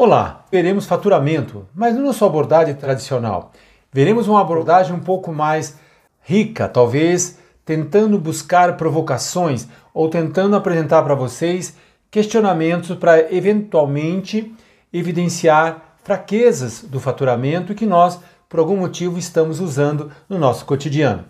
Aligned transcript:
Olá, 0.00 0.44
veremos 0.48 0.86
faturamento, 0.86 1.66
mas 1.74 1.96
não 1.96 2.12
sua 2.12 2.28
abordagem 2.28 2.72
tradicional. 2.72 3.50
Veremos 3.92 4.28
uma 4.28 4.40
abordagem 4.40 4.94
um 4.94 5.00
pouco 5.00 5.32
mais 5.32 5.76
rica, 6.22 6.68
talvez 6.68 7.36
tentando 7.64 8.16
buscar 8.16 8.76
provocações 8.76 9.66
ou 9.92 10.08
tentando 10.08 10.54
apresentar 10.54 11.02
para 11.02 11.16
vocês 11.16 11.74
questionamentos 12.12 12.96
para 12.96 13.34
eventualmente 13.34 14.54
evidenciar 14.92 15.96
fraquezas 16.04 16.84
do 16.84 17.00
faturamento 17.00 17.74
que 17.74 17.84
nós, 17.84 18.20
por 18.48 18.60
algum 18.60 18.76
motivo, 18.76 19.18
estamos 19.18 19.58
usando 19.58 20.12
no 20.28 20.38
nosso 20.38 20.64
cotidiano. 20.64 21.24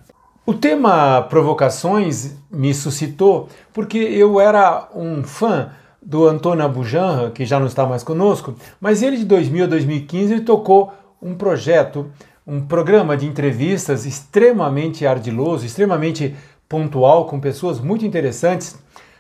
O 0.44 0.52
tema 0.52 1.22
provocações 1.22 2.36
me 2.50 2.74
suscitou 2.74 3.48
porque 3.72 3.96
eu 3.96 4.38
era 4.38 4.90
um 4.94 5.24
fã 5.24 5.70
do 6.00 6.26
Antônio 6.26 6.64
Abujanra, 6.64 7.30
que 7.30 7.44
já 7.44 7.58
não 7.58 7.66
está 7.66 7.86
mais 7.86 8.02
conosco, 8.02 8.54
mas 8.80 9.02
ele 9.02 9.16
de 9.16 9.24
2000 9.24 9.64
a 9.64 9.66
2015 9.66 10.32
ele 10.32 10.40
tocou 10.42 10.92
um 11.20 11.34
projeto, 11.34 12.10
um 12.46 12.60
programa 12.60 13.16
de 13.16 13.26
entrevistas 13.26 14.06
extremamente 14.06 15.06
ardiloso, 15.06 15.66
extremamente 15.66 16.34
pontual, 16.68 17.26
com 17.26 17.40
pessoas 17.40 17.80
muito 17.80 18.04
interessantes, 18.06 18.78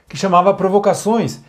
que 0.08 0.16
chamava 0.16 0.54
Provocações. 0.54 1.40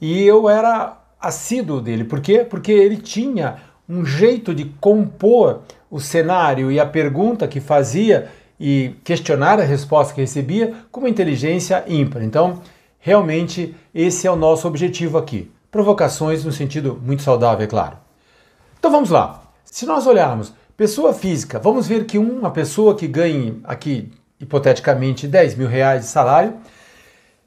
E 0.00 0.22
eu 0.22 0.48
era 0.48 0.98
assíduo 1.20 1.80
dele. 1.80 2.04
Por 2.04 2.20
quê? 2.20 2.46
Porque 2.48 2.72
ele 2.72 2.96
tinha 2.96 3.56
um 3.88 4.04
jeito 4.04 4.54
de 4.54 4.64
compor 4.80 5.60
o 5.90 6.00
cenário 6.00 6.70
e 6.70 6.80
a 6.80 6.86
pergunta 6.86 7.46
que 7.46 7.60
fazia 7.60 8.28
e 8.58 8.94
questionar 9.04 9.60
a 9.60 9.64
resposta 9.64 10.14
que 10.14 10.20
recebia 10.20 10.74
com 10.90 11.00
uma 11.00 11.08
inteligência 11.08 11.84
ímpar. 11.86 12.22
Então, 12.22 12.60
Realmente, 13.06 13.72
esse 13.94 14.26
é 14.26 14.30
o 14.32 14.34
nosso 14.34 14.66
objetivo 14.66 15.16
aqui. 15.16 15.48
Provocações 15.70 16.44
no 16.44 16.50
sentido 16.50 17.00
muito 17.00 17.22
saudável, 17.22 17.62
é 17.62 17.68
claro. 17.68 17.96
Então 18.80 18.90
vamos 18.90 19.10
lá. 19.10 19.44
Se 19.64 19.86
nós 19.86 20.08
olharmos 20.08 20.52
pessoa 20.76 21.14
física, 21.14 21.60
vamos 21.60 21.86
ver 21.86 22.04
que 22.04 22.18
uma 22.18 22.50
pessoa 22.50 22.96
que 22.96 23.06
ganhe 23.06 23.60
aqui, 23.62 24.10
hipoteticamente, 24.40 25.28
10 25.28 25.54
mil 25.54 25.68
reais 25.68 26.00
de 26.00 26.08
salário, 26.08 26.54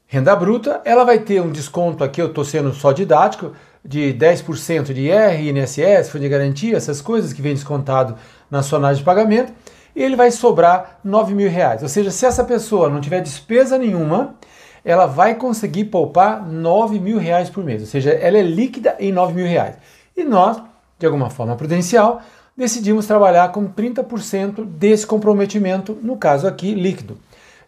renda 0.06 0.34
bruta, 0.34 0.80
ela 0.82 1.04
vai 1.04 1.18
ter 1.18 1.42
um 1.42 1.52
desconto 1.52 2.02
aqui, 2.02 2.22
eu 2.22 2.28
estou 2.28 2.42
sendo 2.42 2.72
só 2.72 2.90
didático, 2.90 3.52
de 3.84 4.14
10% 4.14 4.94
de 4.94 5.10
IR, 5.10 5.46
INSS, 5.46 6.08
fundo 6.08 6.22
de 6.22 6.28
garantia, 6.30 6.74
essas 6.74 7.02
coisas 7.02 7.34
que 7.34 7.42
vem 7.42 7.52
descontado 7.52 8.16
na 8.50 8.62
sua 8.62 8.78
análise 8.78 9.00
de 9.00 9.04
pagamento, 9.04 9.52
ele 9.94 10.16
vai 10.16 10.30
sobrar 10.30 11.00
9 11.04 11.34
mil 11.34 11.50
reais. 11.50 11.82
Ou 11.82 11.88
seja, 11.90 12.10
se 12.10 12.24
essa 12.24 12.44
pessoa 12.44 12.88
não 12.88 12.98
tiver 12.98 13.20
despesa 13.20 13.76
nenhuma, 13.76 14.36
ela 14.84 15.06
vai 15.06 15.34
conseguir 15.34 15.86
poupar 15.86 16.46
9 16.46 16.98
mil 16.98 17.18
reais 17.18 17.50
por 17.50 17.64
mês, 17.64 17.82
ou 17.82 17.86
seja, 17.86 18.10
ela 18.10 18.38
é 18.38 18.42
líquida 18.42 18.96
em 18.98 19.12
9 19.12 19.34
mil 19.34 19.46
reais. 19.46 19.76
E 20.16 20.24
nós, 20.24 20.62
de 20.98 21.06
alguma 21.06 21.30
forma 21.30 21.56
prudencial, 21.56 22.20
decidimos 22.56 23.06
trabalhar 23.06 23.52
com 23.52 23.68
30% 23.68 24.64
desse 24.64 25.06
comprometimento, 25.06 25.96
no 26.02 26.16
caso 26.16 26.46
aqui, 26.46 26.74
líquido. 26.74 27.18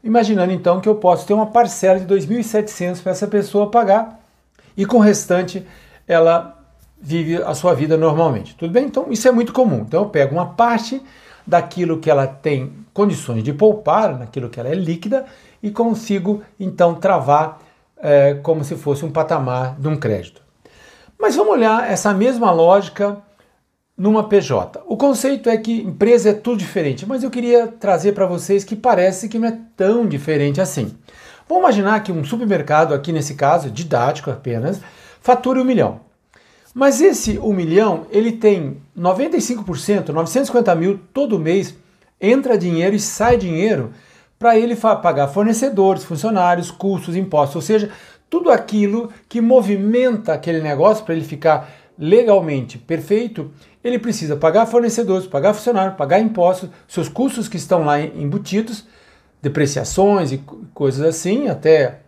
Imaginando 0.05 0.53
então 0.53 0.81
que 0.81 0.89
eu 0.89 0.97
posso 0.97 1.27
ter 1.27 1.33
uma 1.33 1.47
parcela 1.47 2.01
de 2.01 2.07
2.700 2.07 3.03
para 3.03 3.13
essa 3.13 3.27
pessoa 3.27 3.71
pagar 3.71 4.21
e 4.77 4.85
com 4.85 4.97
o 4.97 5.01
restante 5.01 5.65
ela 6.09 6.59
vive 7.01 7.37
a 7.37 7.55
sua 7.55 7.73
vida 7.75 7.97
normalmente. 7.97 8.55
Tudo 8.57 8.73
bem? 8.73 8.87
Então 8.87 9.07
isso 9.11 9.29
é 9.29 9.33
muito 9.33 9.53
comum. 9.53 9.85
Então 9.87 10.03
eu 10.03 10.09
pego 10.09 10.35
uma 10.35 10.47
parte 10.47 11.01
daquilo 11.47 11.99
que 11.99 12.11
ela 12.11 12.27
tem 12.27 12.73
condições 12.93 13.43
de 13.43 13.53
poupar, 13.53 14.19
naquilo 14.19 14.49
que 14.49 14.61
ela 14.61 14.69
é 14.69 14.75
líquida, 14.75 15.25
e 15.63 15.71
consigo 15.71 16.43
então 16.59 16.95
travar 16.95 17.61
é, 17.97 18.35
como 18.43 18.65
se 18.65 18.75
fosse 18.75 19.05
um 19.05 19.11
patamar 19.11 19.79
de 19.79 19.89
um 19.89 19.97
crédito. 19.97 20.43
Mas 21.19 21.37
vamos 21.37 21.53
olhar 21.53 21.89
essa 21.89 22.13
mesma 22.13 22.51
lógica 22.51 23.19
numa 23.97 24.25
PJ. 24.25 24.83
O 24.87 24.97
conceito 24.97 25.49
é 25.49 25.57
que 25.57 25.83
empresa 25.83 26.31
é 26.31 26.33
tudo 26.33 26.59
diferente, 26.59 27.07
mas 27.07 27.23
eu 27.23 27.31
queria 27.31 27.69
trazer 27.69 28.13
para 28.13 28.27
vocês 28.27 28.65
que 28.65 28.75
parece 28.75 29.29
que 29.29 29.39
não 29.39 29.49
é 29.49 29.59
tão 29.77 30.07
diferente 30.07 30.61
assim. 30.61 30.97
Vamos 31.49 31.63
imaginar 31.63 32.03
que 32.03 32.11
um 32.11 32.25
supermercado, 32.25 32.95
aqui 32.95 33.13
nesse 33.13 33.35
caso, 33.35 33.71
didático 33.71 34.31
apenas, 34.31 34.81
fature 35.21 35.61
um 35.61 35.65
milhão. 35.65 36.01
Mas 36.75 37.01
esse 37.01 37.39
um 37.39 37.53
milhão, 37.53 38.07
ele 38.11 38.33
tem 38.33 38.79
95%, 38.99 40.09
950 40.09 40.75
mil 40.75 40.99
todo 41.13 41.39
mês, 41.39 41.75
entra 42.21 42.57
dinheiro 42.57 42.97
e 42.97 43.01
sai 43.01 43.37
dinheiro 43.37 43.93
para 44.43 44.59
ele 44.59 44.75
pagar 44.75 45.29
fornecedores, 45.29 46.03
funcionários, 46.03 46.69
custos, 46.69 47.15
impostos, 47.15 47.55
ou 47.55 47.63
seja, 47.63 47.91
tudo 48.29 48.51
aquilo 48.51 49.09
que 49.29 49.41
movimenta 49.41 50.33
aquele 50.33 50.61
negócio 50.61 51.05
para 51.05 51.15
ele 51.15 51.25
ficar 51.25 51.71
legalmente 51.97 52.77
perfeito, 52.77 53.53
ele 53.85 54.01
precisa 54.01 54.35
pagar 54.35 54.67
fornecedores, 54.67 55.29
pagar 55.29 55.55
funcionários, 55.55 55.97
pagar 55.97 56.19
impostos, 56.19 56.71
seus 56.89 57.09
custos 57.09 57.47
que 57.47 57.57
estão 57.57 57.85
lá 57.85 58.01
embutidos, 58.01 58.85
depreciações 59.41 60.33
e 60.33 60.39
coisas 60.75 61.07
assim, 61.07 61.47
até 61.49 62.01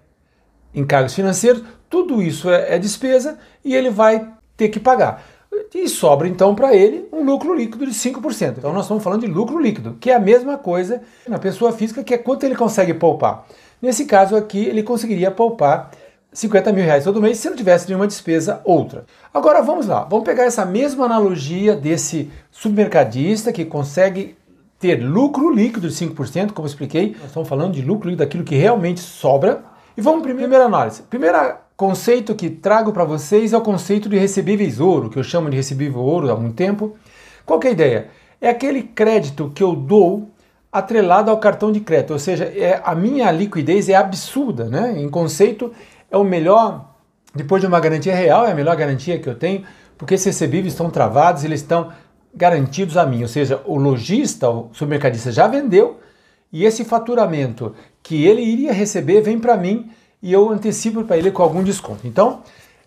encargos 0.75 1.15
financeiros, 1.15 1.63
tudo 1.89 2.21
isso 2.21 2.51
é, 2.51 2.75
é 2.75 2.79
despesa 2.81 3.39
e 3.65 3.77
ele 3.77 3.91
vai 3.91 4.29
ter 4.57 4.71
que 4.71 4.81
pagar. 4.81 5.25
E 5.75 5.89
sobra 5.89 6.29
então 6.29 6.55
para 6.55 6.75
ele 6.75 7.09
um 7.13 7.25
lucro 7.25 7.53
líquido 7.53 7.85
de 7.85 7.93
5%. 7.93 8.59
Então 8.59 8.73
nós 8.73 8.85
estamos 8.85 9.03
falando 9.03 9.23
de 9.23 9.27
lucro 9.27 9.59
líquido, 9.59 9.97
que 9.99 10.09
é 10.09 10.15
a 10.15 10.21
mesma 10.21 10.57
coisa 10.57 11.03
na 11.27 11.39
pessoa 11.39 11.73
física, 11.73 12.05
que 12.05 12.15
é 12.15 12.19
quanto 12.19 12.45
ele 12.45 12.55
consegue 12.55 12.95
poupar. 12.95 13.45
Nesse 13.83 14.05
caso 14.05 14.37
aqui, 14.37 14.65
ele 14.65 14.85
conseguiria 14.85 15.33
poupar 15.33 15.91
50 16.33 16.73
mil 16.73 16.85
reais 16.85 17.03
todo 17.03 17.21
mês 17.21 17.39
se 17.39 17.51
não 17.51 17.57
tivesse 17.57 17.89
nenhuma 17.89 18.07
despesa 18.07 18.61
outra. 18.65 19.05
Agora 19.33 19.63
vamos 19.63 19.87
lá, 19.87 20.05
vamos 20.05 20.25
pegar 20.25 20.45
essa 20.45 20.65
mesma 20.65 21.07
analogia 21.07 21.75
desse 21.75 22.31
supermercadista 22.53 23.53
que 23.53 23.65
consegue 23.65 24.37
ter 24.79 24.97
lucro 24.97 25.51
líquido 25.51 25.89
de 25.89 25.95
5%, 25.95 26.53
como 26.53 26.69
expliquei. 26.69 27.17
Nós 27.19 27.27
estamos 27.27 27.49
falando 27.49 27.73
de 27.73 27.83
lucro 27.83 28.09
líquido 28.09 28.25
daquilo 28.25 28.45
que 28.45 28.55
realmente 28.55 29.01
sobra. 29.01 29.65
E 29.97 30.01
vamos 30.01 30.23
primeira 30.23 30.65
análise. 30.65 31.03
Primeira 31.03 31.64
conceito 31.77 32.35
que 32.35 32.49
trago 32.51 32.93
para 32.93 33.05
vocês 33.05 33.53
é 33.53 33.57
o 33.57 33.61
conceito 33.61 34.09
de 34.09 34.17
recebíveis 34.17 34.81
ouro, 34.81 35.11
que 35.11 35.19
eu 35.19 35.25
chamo 35.25 35.51
de 35.51 35.57
recebível 35.57 36.01
ouro 36.01 36.29
há 36.29 36.33
algum 36.33 36.53
tempo. 36.53 36.97
Qual 37.45 37.61
é 37.63 37.69
a 37.69 37.71
ideia? 37.71 38.09
É 38.41 38.49
aquele 38.49 38.83
crédito 38.83 39.51
que 39.55 39.63
eu 39.63 39.75
dou 39.75 40.31
atrelado 40.73 41.31
ao 41.31 41.39
cartão 41.39 41.71
de 41.71 41.81
crédito, 41.81 42.13
ou 42.13 42.19
seja, 42.19 42.45
é, 42.45 42.81
a 42.85 42.95
minha 42.95 43.31
liquidez 43.31 43.89
é 43.89 43.95
absurda, 43.95 44.65
né? 44.65 45.01
Em 45.01 45.09
conceito, 45.09 45.73
é 46.11 46.17
o 46.17 46.25
melhor, 46.25 46.95
depois 47.35 47.61
de 47.61 47.67
uma 47.69 47.79
garantia 47.79 48.15
real, 48.15 48.45
é 48.45 48.51
a 48.51 48.55
melhor 48.55 48.75
garantia 48.77 49.19
que 49.19 49.29
eu 49.29 49.37
tenho, 49.37 49.63
porque 49.97 50.15
esses 50.15 50.27
recebíveis 50.27 50.73
estão 50.73 50.91
travados, 50.91 51.45
eles 51.45 51.61
estão 51.61 51.93
garantidos 52.35 52.97
a 52.97 53.07
mim, 53.07 53.23
ou 53.23 53.29
seja, 53.29 53.63
o 53.65 53.77
lojista, 53.77 54.51
o 54.51 54.69
supermercadista 54.73 55.31
já 55.31 55.47
vendeu 55.47 56.01
e 56.53 56.65
esse 56.65 56.85
faturamento 56.85 57.75
que 58.03 58.25
ele 58.25 58.43
iria 58.43 58.73
receber 58.73 59.21
vem 59.21 59.39
para 59.39 59.57
mim 59.57 59.91
e 60.25 60.33
eu 60.33 60.49
antecipo 60.49 61.05
para 61.05 61.19
ele 61.19 61.31
com 61.31 61.43
algum 61.43 61.63
desconto. 61.63 62.07
Então, 62.07 62.43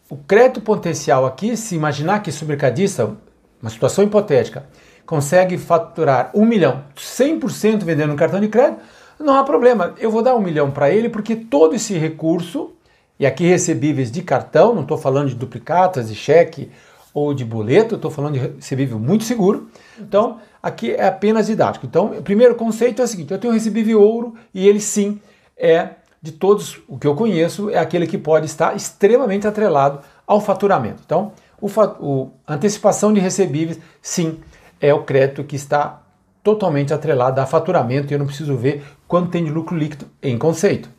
o 0.09 0.17
crédito 0.17 0.59
potencial 0.59 1.23
aqui, 1.23 1.55
se 1.55 1.75
imaginar 1.75 2.23
que 2.23 2.31
esse 2.31 2.43
mercadista, 2.43 3.15
uma 3.61 3.69
situação 3.69 4.03
hipotética, 4.03 4.67
consegue 5.05 5.55
faturar 5.55 6.31
um 6.33 6.43
milhão, 6.43 6.83
100% 6.95 7.83
vendendo 7.83 8.09
no 8.09 8.15
cartão 8.15 8.39
de 8.39 8.47
crédito, 8.47 8.81
não 9.19 9.35
há 9.35 9.43
problema. 9.43 9.93
Eu 9.99 10.09
vou 10.09 10.23
dar 10.23 10.35
um 10.35 10.41
milhão 10.41 10.71
para 10.71 10.89
ele 10.89 11.09
porque 11.09 11.35
todo 11.35 11.75
esse 11.75 11.95
recurso, 11.95 12.71
e 13.19 13.25
aqui 13.25 13.45
recebíveis 13.45 14.11
de 14.11 14.23
cartão, 14.23 14.73
não 14.73 14.81
estou 14.81 14.97
falando 14.97 15.29
de 15.29 15.35
duplicatas, 15.35 16.09
de 16.09 16.15
cheque 16.15 16.71
ou 17.13 17.35
de 17.35 17.45
boleto, 17.45 17.95
estou 17.95 18.09
falando 18.09 18.33
de 18.33 18.39
recebível 18.39 18.97
muito 18.97 19.23
seguro. 19.23 19.69
Então, 19.99 20.39
aqui 20.61 20.91
é 20.91 21.05
apenas 21.05 21.45
didático. 21.45 21.85
Então, 21.85 22.17
o 22.17 22.23
primeiro 22.23 22.55
conceito 22.55 22.99
é 22.99 23.05
o 23.05 23.07
seguinte: 23.07 23.31
eu 23.31 23.37
tenho 23.37 23.53
um 23.53 23.55
recebível 23.55 24.01
ouro 24.01 24.33
e 24.51 24.67
ele 24.67 24.81
sim 24.81 25.21
é 25.55 25.89
de 26.21 26.31
todos 26.31 26.79
o 26.87 26.97
que 26.97 27.07
eu 27.07 27.15
conheço, 27.15 27.69
é 27.69 27.77
aquele 27.77 28.07
que 28.07 28.17
pode 28.17 28.45
estar 28.45 28.75
extremamente 28.75 29.47
atrelado 29.47 29.99
ao 30.25 30.41
faturamento. 30.41 31.01
Então, 31.05 31.31
o, 31.61 31.67
o 31.99 32.31
antecipação 32.47 33.13
de 33.13 33.19
recebíveis, 33.19 33.79
sim, 34.01 34.39
é 34.79 34.93
o 34.93 35.03
crédito 35.03 35.43
que 35.43 35.55
está 35.55 36.01
totalmente 36.43 36.93
atrelado 36.93 37.41
a 37.41 37.45
faturamento 37.45 38.11
e 38.11 38.13
eu 38.13 38.19
não 38.19 38.25
preciso 38.25 38.55
ver 38.55 38.83
quanto 39.07 39.31
tem 39.31 39.43
de 39.43 39.51
lucro 39.51 39.75
líquido 39.75 40.07
em 40.21 40.37
conceito. 40.37 40.89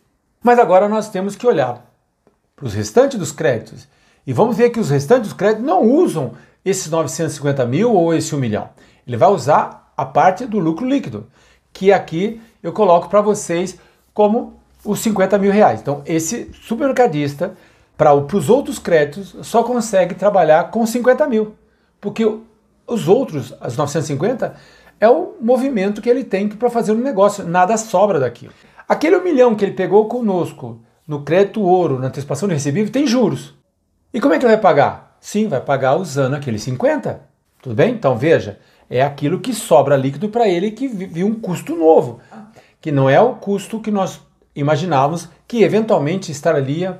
Mas 0.42 0.58
agora 0.58 0.88
nós 0.88 1.08
temos 1.08 1.34
que 1.34 1.46
olhar 1.46 1.84
para 2.54 2.66
os 2.66 2.74
restantes 2.74 3.18
dos 3.18 3.32
créditos 3.32 3.88
e 4.26 4.32
vamos 4.32 4.56
ver 4.56 4.70
que 4.70 4.80
os 4.80 4.90
restantes 4.90 5.28
dos 5.28 5.32
créditos 5.32 5.64
não 5.64 5.82
usam 5.82 6.32
esses 6.64 6.90
950 6.90 7.64
mil 7.66 7.94
ou 7.94 8.12
esse 8.12 8.34
1 8.34 8.38
milhão. 8.38 8.68
Ele 9.06 9.16
vai 9.16 9.30
usar 9.30 9.92
a 9.96 10.04
parte 10.04 10.44
do 10.44 10.58
lucro 10.58 10.86
líquido, 10.86 11.26
que 11.72 11.92
aqui 11.92 12.40
eu 12.62 12.72
coloco 12.72 13.08
para 13.08 13.22
vocês 13.22 13.78
como 14.12 14.57
os 14.84 15.00
50 15.00 15.38
mil 15.38 15.52
reais. 15.52 15.80
Então, 15.80 16.02
esse 16.06 16.50
supermercadista, 16.62 17.54
para 17.96 18.14
os 18.14 18.48
outros 18.48 18.78
créditos, 18.78 19.36
só 19.42 19.62
consegue 19.62 20.14
trabalhar 20.14 20.70
com 20.70 20.86
50 20.86 21.26
mil. 21.26 21.54
Porque 22.00 22.24
os 22.86 23.08
outros, 23.08 23.54
as 23.60 23.76
950, 23.76 24.54
é 25.00 25.08
o 25.08 25.34
movimento 25.40 26.00
que 26.00 26.08
ele 26.08 26.24
tem 26.24 26.48
para 26.48 26.70
fazer 26.70 26.92
um 26.92 26.96
negócio, 26.96 27.44
nada 27.44 27.76
sobra 27.76 28.18
daquilo. 28.18 28.52
Aquele 28.88 29.16
um 29.16 29.22
milhão 29.22 29.54
que 29.54 29.64
ele 29.64 29.72
pegou 29.72 30.06
conosco 30.06 30.80
no 31.06 31.22
crédito 31.22 31.62
ouro, 31.62 31.98
na 31.98 32.08
antecipação 32.08 32.48
de 32.48 32.54
recebível, 32.54 32.92
tem 32.92 33.06
juros. 33.06 33.54
E 34.12 34.20
como 34.20 34.34
é 34.34 34.38
que 34.38 34.44
ele 34.44 34.52
vai 34.52 34.60
pagar? 34.60 35.16
Sim, 35.20 35.48
vai 35.48 35.60
pagar 35.60 35.96
usando 35.96 36.34
aquele 36.34 36.58
50. 36.58 37.20
Tudo 37.60 37.74
bem? 37.74 37.92
Então 37.92 38.16
veja, 38.16 38.58
é 38.88 39.02
aquilo 39.02 39.40
que 39.40 39.52
sobra 39.52 39.96
líquido 39.96 40.28
para 40.28 40.48
ele 40.48 40.70
que 40.70 40.88
viu 40.88 41.26
um 41.26 41.34
custo 41.34 41.76
novo, 41.76 42.20
que 42.80 42.90
não 42.90 43.10
é 43.10 43.20
o 43.20 43.34
custo 43.34 43.80
que 43.80 43.90
nós 43.90 44.20
imaginávamos 44.58 45.28
que 45.46 45.62
eventualmente 45.62 46.32
estaria 46.32 46.98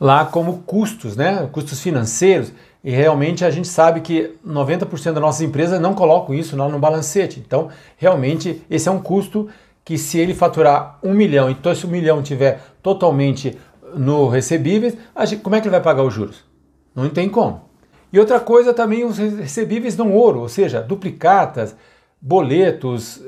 lá 0.00 0.24
como 0.24 0.62
custos, 0.62 1.16
né? 1.16 1.48
Custos 1.52 1.80
financeiros. 1.80 2.52
E 2.82 2.90
realmente 2.90 3.44
a 3.44 3.50
gente 3.50 3.68
sabe 3.68 4.00
que 4.00 4.36
90% 4.46 5.12
das 5.12 5.22
nossas 5.22 5.42
empresas 5.42 5.78
não 5.80 5.94
colocam 5.94 6.34
isso 6.34 6.56
lá 6.56 6.68
no 6.68 6.78
balancete. 6.78 7.38
Então, 7.38 7.68
realmente, 7.96 8.62
esse 8.70 8.88
é 8.88 8.92
um 8.92 9.00
custo 9.00 9.48
que 9.84 9.98
se 9.98 10.18
ele 10.18 10.34
faturar 10.34 10.98
um 11.02 11.12
milhão, 11.12 11.50
então 11.50 11.74
se 11.74 11.84
o 11.84 11.88
milhão 11.88 12.22
tiver 12.22 12.60
totalmente 12.82 13.58
no 13.94 14.28
recebíveis, 14.28 14.96
gente, 15.24 15.42
como 15.42 15.56
é 15.56 15.60
que 15.60 15.66
ele 15.66 15.72
vai 15.72 15.82
pagar 15.82 16.04
os 16.04 16.14
juros? 16.14 16.44
Não 16.94 17.08
tem 17.08 17.28
como. 17.28 17.68
E 18.12 18.18
outra 18.18 18.40
coisa 18.40 18.72
também, 18.72 19.04
os 19.04 19.18
recebíveis 19.18 19.96
não 19.96 20.12
ouro, 20.12 20.40
ou 20.40 20.48
seja, 20.48 20.80
duplicatas, 20.80 21.76
boletos, 22.20 23.22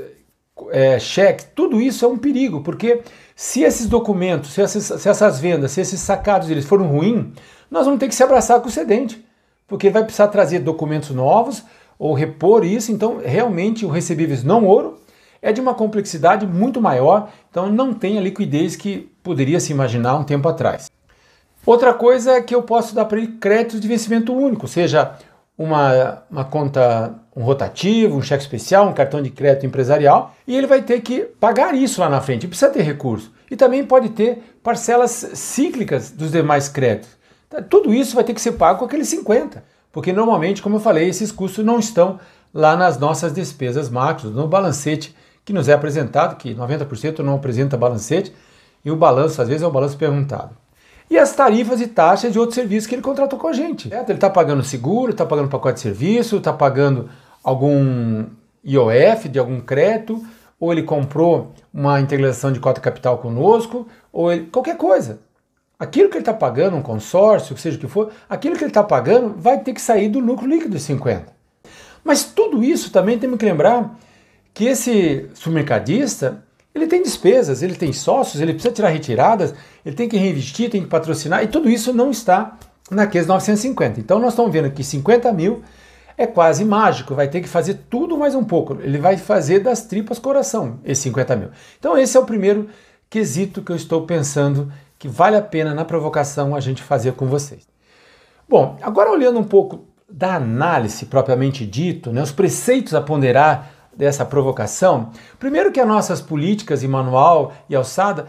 é, 0.71 0.99
cheques, 0.99 1.49
tudo 1.55 1.81
isso 1.81 2.05
é 2.05 2.09
um 2.09 2.19
perigo, 2.19 2.63
porque 2.63 3.03
se 3.35 3.63
esses 3.63 3.87
documentos, 3.87 4.53
se 4.53 4.61
essas, 4.61 5.01
se 5.01 5.09
essas 5.09 5.41
vendas, 5.41 5.73
se 5.73 5.81
esses 5.81 6.01
sacados 6.01 6.51
eles 6.51 6.65
foram 6.65 6.87
ruins, 6.87 7.27
nós 7.71 7.87
vamos 7.87 7.99
ter 7.99 8.09
que 8.09 8.15
se 8.15 8.23
abraçar 8.23 8.61
com 8.61 8.69
o 8.69 8.73
cedente, 8.73 9.25
porque 9.67 9.91
vai 9.91 10.05
precisar 10.05 10.29
trazer 10.29 10.61
documentos 10.61 11.11
novos 11.11 11.65
ou 11.99 12.15
repor 12.15 12.65
isso, 12.65 12.93
então 12.93 13.21
realmente 13.25 13.87
o 13.87 13.89
recebíveis 13.89 14.45
não 14.45 14.65
ouro 14.65 15.01
é 15.41 15.53
de 15.53 15.61
uma 15.61 15.75
complexidade 15.75 16.47
muito 16.47 16.81
maior, 16.81 17.31
então 17.51 17.71
não 17.71 17.93
tem 17.93 18.19
a 18.19 18.21
liquidez 18.21 18.77
que 18.77 19.11
poderia 19.23 19.59
se 19.59 19.73
imaginar 19.73 20.17
um 20.17 20.25
tempo 20.25 20.49
atrás. 20.49 20.91
Outra 21.65 21.95
coisa 21.95 22.33
é 22.33 22.43
que 22.43 22.55
eu 22.55 22.63
posso 22.63 22.95
dar 22.95 23.05
para 23.05 23.19
ele 23.19 23.39
créditos 23.39 23.81
de 23.81 23.89
vencimento 23.89 24.33
único, 24.33 24.69
seja 24.69 25.17
uma, 25.57 26.23
uma 26.31 26.45
conta, 26.45 27.15
um 27.37 27.43
rotativo, 27.43 28.17
um 28.17 28.23
cheque 28.23 28.43
especial, 28.43 28.89
um 28.89 28.93
cartão 28.93 29.23
de 29.23 29.31
crédito 29.31 29.67
empresarial, 29.67 30.35
e 30.47 30.57
ele 30.57 30.67
vai 30.67 30.83
ter 30.83 31.01
que 31.01 31.21
pagar 31.21 31.75
isso 31.75 32.01
lá 32.01 32.09
na 32.09 32.21
frente, 32.21 32.49
precisa 32.49 32.71
ter 32.71 32.83
recurso. 32.83 33.33
E 33.51 33.57
também 33.57 33.85
pode 33.85 34.11
ter 34.11 34.57
parcelas 34.63 35.11
cíclicas 35.35 36.11
dos 36.11 36.33
demais 36.33 36.69
créditos. 36.69 37.11
Então, 37.49 37.63
tudo 37.63 37.93
isso 37.93 38.15
vai 38.15 38.25
ter 38.25 38.35
que 38.35 38.41
ser 38.41 38.53
pago 38.53 38.79
com 38.79 38.85
aqueles 38.87 39.09
50, 39.09 39.63
porque 39.93 40.13
normalmente, 40.13 40.63
como 40.63 40.77
eu 40.77 40.81
falei, 40.81 41.09
esses 41.09 41.31
custos 41.31 41.65
não 41.65 41.79
estão 41.79 42.19
lá 42.53 42.77
nas 42.77 42.99
nossas 42.99 43.33
despesas 43.33 43.89
macros, 43.89 44.35
no 44.35 44.49
balancete 44.49 45.15
que 45.45 45.53
nos 45.53 45.69
é 45.69 45.73
apresentado, 45.73 46.37
que 46.37 46.55
90% 46.55 47.19
não 47.19 47.35
apresenta 47.35 47.77
balancete, 47.77 48.33
e 48.85 48.91
o 48.91 48.97
balanço, 48.97 49.41
às 49.41 49.49
vezes, 49.49 49.63
é 49.63 49.67
um 49.67 49.73
balanço 49.73 49.97
perguntado 49.97 50.62
e 51.13 51.19
as 51.19 51.35
tarifas 51.35 51.79
e 51.83 51.87
taxas 51.87 52.33
de 52.33 52.39
outros 52.39 52.55
serviços 52.55 52.89
que 52.89 52.95
ele 52.95 53.03
contratou 53.03 53.39
com 53.39 53.47
a 53.47 53.53
gente. 53.53 53.91
Certo? 53.91 54.09
Ele 54.09 54.17
está 54.17 54.31
pagando 54.31 54.65
seguro, 54.65 55.13
está 55.13 55.27
pagando 55.27 55.51
pacote 55.51 55.75
de 55.75 55.81
serviço, 55.81 56.39
está 56.39 56.55
pagando 56.55 57.11
algum 57.45 58.25
IOF 58.65 59.29
de 59.29 59.39
algum 59.39 59.61
crédito, 59.61 60.25
ou 60.59 60.73
ele 60.73 60.83
comprou 60.83 61.53
uma 61.73 62.01
integração 62.01 62.51
de 62.51 62.59
cota 62.59 62.81
capital 62.81 63.19
conosco, 63.19 63.87
ou 64.11 64.33
ele, 64.33 64.47
qualquer 64.47 64.79
coisa. 64.79 65.21
Aquilo 65.79 66.09
que 66.09 66.17
ele 66.17 66.23
está 66.23 66.33
pagando, 66.33 66.79
um 66.79 66.83
consórcio, 66.83 67.59
seja 67.59 67.77
o 67.77 67.81
que 67.81 67.89
for, 67.89 68.11
aquilo 68.27 68.57
que 68.57 68.65
ele 68.65 68.71
está 68.71 68.83
pagando 68.83 69.35
vai 69.37 69.59
ter 69.59 69.75
que 69.75 69.83
sair 69.83 70.09
do 70.09 70.19
lucro 70.19 70.47
líquido 70.47 70.75
de 70.75 70.81
50. 70.81 71.27
Mas 72.03 72.25
tudo 72.25 72.65
isso 72.65 72.91
também 72.91 73.19
temos 73.19 73.39
que 73.39 73.45
lembrar 73.45 73.99
que 74.55 74.65
esse 74.65 75.29
supermercadista 75.35 76.43
ele 76.75 76.87
tem 76.87 77.03
despesas, 77.03 77.63
ele 77.63 77.75
tem 77.75 77.93
sócios, 77.93 78.41
ele 78.41 78.55
precisa 78.55 78.75
tirar 78.75 78.89
retiradas, 78.89 79.55
ele 79.85 79.95
tem 79.95 80.09
que 80.09 80.17
reinvestir, 80.17 80.71
tem 80.71 80.83
que 80.83 80.89
patrocinar, 80.89 81.43
e 81.43 81.47
tudo 81.47 81.69
isso 81.69 81.93
não 81.93 82.11
está 82.11 82.59
naqueles 82.91 83.27
950. 83.27 84.01
Então 84.01 84.19
nós 84.19 84.33
estamos 84.33 84.53
vendo 84.53 84.71
que 84.71 84.83
50 84.83 85.33
mil 85.33 85.63
é 86.17 86.27
quase 86.27 86.65
mágico, 86.65 87.15
vai 87.15 87.29
ter 87.29 87.41
que 87.41 87.49
fazer 87.49 87.75
tudo 87.91 88.17
mais 88.17 88.35
um 88.35 88.45
pouco. 88.45 88.79
Ele 88.81 88.99
vai 88.99 89.17
fazer 89.17 89.61
das 89.61 89.83
tripas 89.83 90.19
coração, 90.19 90.79
esses 90.85 91.03
50 91.05 91.37
mil. 91.37 91.49
Então 91.79 91.97
esse 91.97 92.17
é 92.17 92.21
o 92.21 92.25
primeiro 92.25 92.69
quesito 93.09 93.63
que 93.63 93.73
eu 93.73 93.77
estou 93.77 94.07
pensando 94.07 94.73
que 94.99 95.09
vale 95.09 95.37
a 95.37 95.43
pena 95.43 95.75
na 95.75 95.85
provocação 95.85 96.55
a 96.55 96.61
gente 96.61 96.83
fazer 96.83 97.13
com 97.13 97.27
vocês. 97.27 97.67
Bom, 98.49 98.79
agora 98.83 99.11
olhando 99.11 99.39
um 99.39 99.45
pouco 99.45 99.87
da 100.09 100.37
análise 100.37 101.07
propriamente 101.07 101.67
dito, 101.67 102.13
né, 102.13 102.23
os 102.23 102.33
preceitos 102.33 102.95
a 102.95 103.01
ponderar 103.01 103.72
dessa 103.97 104.25
provocação? 104.25 105.11
Primeiro 105.39 105.73
que 105.73 105.81
as 105.81 105.87
nossas 105.87 106.21
políticas 106.21 106.83
e 106.83 106.89
manual 106.89 107.53
e 107.69 107.75
alçada 107.75 108.27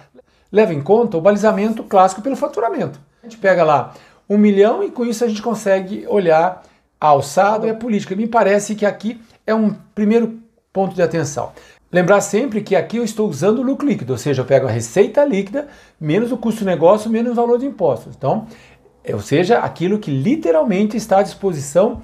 levam 0.52 0.76
em 0.76 0.82
conta 0.82 1.18
o 1.18 1.22
balizamento 1.22 1.84
clássico 1.84 2.22
pelo 2.22 2.36
faturamento. 2.36 3.00
A 3.22 3.26
gente 3.26 3.38
pega 3.38 3.64
lá 3.64 3.94
um 4.30 4.38
milhão 4.38 4.84
e 4.84 4.92
com 4.92 5.06
isso 5.06 5.24
a 5.24 5.28
gente 5.28 5.42
consegue 5.42 6.06
olhar 6.08 6.64
a 7.00 7.08
alçada 7.08 7.68
e 7.68 7.70
a 7.70 7.76
política. 7.76 8.16
Me 8.16 8.28
parece 8.28 8.76
que 8.76 8.86
aqui 8.86 9.20
é 9.46 9.54
um 9.54 9.74
primeiro 9.96 10.40
ponto 10.72 10.96
de 10.96 11.02
atenção. 11.02 11.52
Lembrar 11.92 12.22
sempre 12.22 12.62
que 12.62 12.76
aqui 12.76 12.98
eu 12.98 13.04
estou 13.04 13.30
usando 13.30 13.60
o 13.60 13.62
lucro 13.62 13.88
líquido, 13.88 14.14
ou 14.14 14.18
seja, 14.18 14.42
eu 14.42 14.46
pego 14.46 14.66
a 14.66 14.72
receita 14.72 15.24
líquida 15.24 15.68
menos 16.02 16.32
o 16.32 16.38
custo 16.38 16.64
do 16.64 16.66
negócio 16.66 17.10
menos 17.10 17.34
o 17.34 17.36
valor 17.36 17.60
de 17.60 17.68
impostos. 17.68 18.16
Então, 18.16 18.48
ou 19.12 19.20
seja, 19.20 19.60
aquilo 19.60 20.00
que 20.00 20.10
literalmente 20.10 20.98
está 20.98 21.20
à 21.20 21.24
disposição 21.24 22.02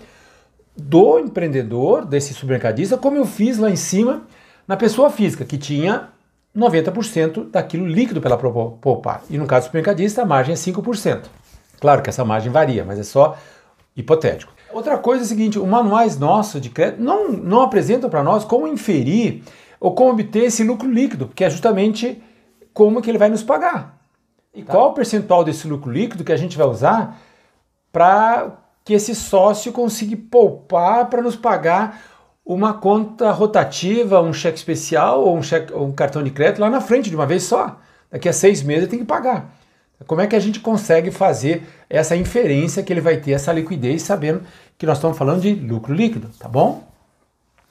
do 0.82 1.20
empreendedor, 1.20 2.06
desse 2.06 2.34
supermercadista, 2.34 2.98
como 2.98 3.18
eu 3.18 3.26
fiz 3.26 3.58
lá 3.58 3.70
em 3.70 3.76
cima 3.76 4.24
na 4.68 4.78
pessoa 4.78 5.10
física, 5.10 5.44
que 5.46 5.58
tinha 5.58 6.10
90% 6.56 7.50
daquilo 7.50 7.86
líquido 7.86 8.22
para 8.22 8.32
ela 8.32 8.40
poupar. 8.82 9.24
E 9.30 9.38
no 9.38 9.46
caso 9.46 9.66
do 9.66 9.68
supermercadista, 9.68 10.22
a 10.22 10.26
margem 10.26 10.54
é 10.54 10.58
5%. 10.58 11.26
Claro 11.80 12.02
que 12.02 12.10
essa 12.10 12.26
margem 12.26 12.52
varia, 12.52 12.84
mas 12.84 13.00
é 13.00 13.04
só 13.04 13.38
hipotético. 13.96 14.52
Outra 14.72 14.98
coisa 14.98 15.24
é 15.24 15.26
o 15.26 15.28
seguinte: 15.28 15.58
os 15.58 15.68
manuais 15.68 16.18
nossos 16.18 16.62
de 16.62 16.70
crédito 16.70 17.02
não, 17.02 17.30
não 17.30 17.62
apresentam 17.62 18.10
para 18.10 18.24
nós 18.24 18.44
como 18.44 18.68
inferir 18.68 19.44
ou 19.80 19.94
como 19.94 20.12
obter 20.12 20.44
esse 20.44 20.64
lucro 20.64 20.90
líquido, 20.90 21.28
porque 21.28 21.44
é 21.44 21.50
justamente 21.50 22.22
como 22.74 23.02
que 23.02 23.10
ele 23.10 23.18
vai 23.18 23.30
nos 23.30 23.44
pagar. 23.44 23.98
E 24.54 24.64
tá. 24.64 24.74
qual 24.74 24.90
o 24.90 24.94
percentual 24.94 25.44
desse 25.44 25.68
lucro 25.68 25.92
líquido 25.92 26.24
que 26.24 26.34
a 26.34 26.38
gente 26.38 26.58
vai 26.58 26.68
usar 26.68 27.20
para 27.92 28.58
que 28.90 28.96
esse 28.96 29.14
sócio 29.14 29.72
consiga 29.72 30.18
poupar 30.32 31.12
para 31.12 31.22
nos 31.22 31.36
pagar 31.36 32.02
uma 32.44 32.74
conta 32.74 33.30
rotativa, 33.30 34.20
um 34.20 34.34
cheque 34.34 34.58
especial 34.58 35.24
ou 35.24 35.38
um, 35.38 35.44
cheque, 35.44 35.72
ou 35.72 35.86
um 35.86 35.92
cartão 35.92 36.24
de 36.24 36.32
crédito 36.32 36.60
lá 36.60 36.72
na 36.72 36.82
frente 36.82 37.08
de 37.08 37.16
uma 37.16 37.28
vez 37.28 37.44
só. 37.44 37.80
Daqui 38.10 38.28
a 38.28 38.34
seis 38.34 38.64
meses 38.64 38.90
tem 38.90 38.98
que 38.98 39.06
pagar. 39.06 39.54
Como 40.08 40.22
é 40.22 40.26
que 40.26 40.36
a 40.36 40.40
gente 40.40 40.60
consegue 40.60 41.12
fazer 41.12 41.68
essa 41.88 42.16
inferência 42.16 42.82
que 42.82 42.92
ele 42.92 43.00
vai 43.00 43.18
ter 43.18 43.34
essa 43.34 43.54
liquidez, 43.54 44.02
sabendo 44.02 44.42
que 44.76 44.88
nós 44.88 44.98
estamos 44.98 45.16
falando 45.16 45.42
de 45.42 45.54
lucro 45.54 45.94
líquido, 45.94 46.28
tá 46.40 46.48
bom? 46.48 46.84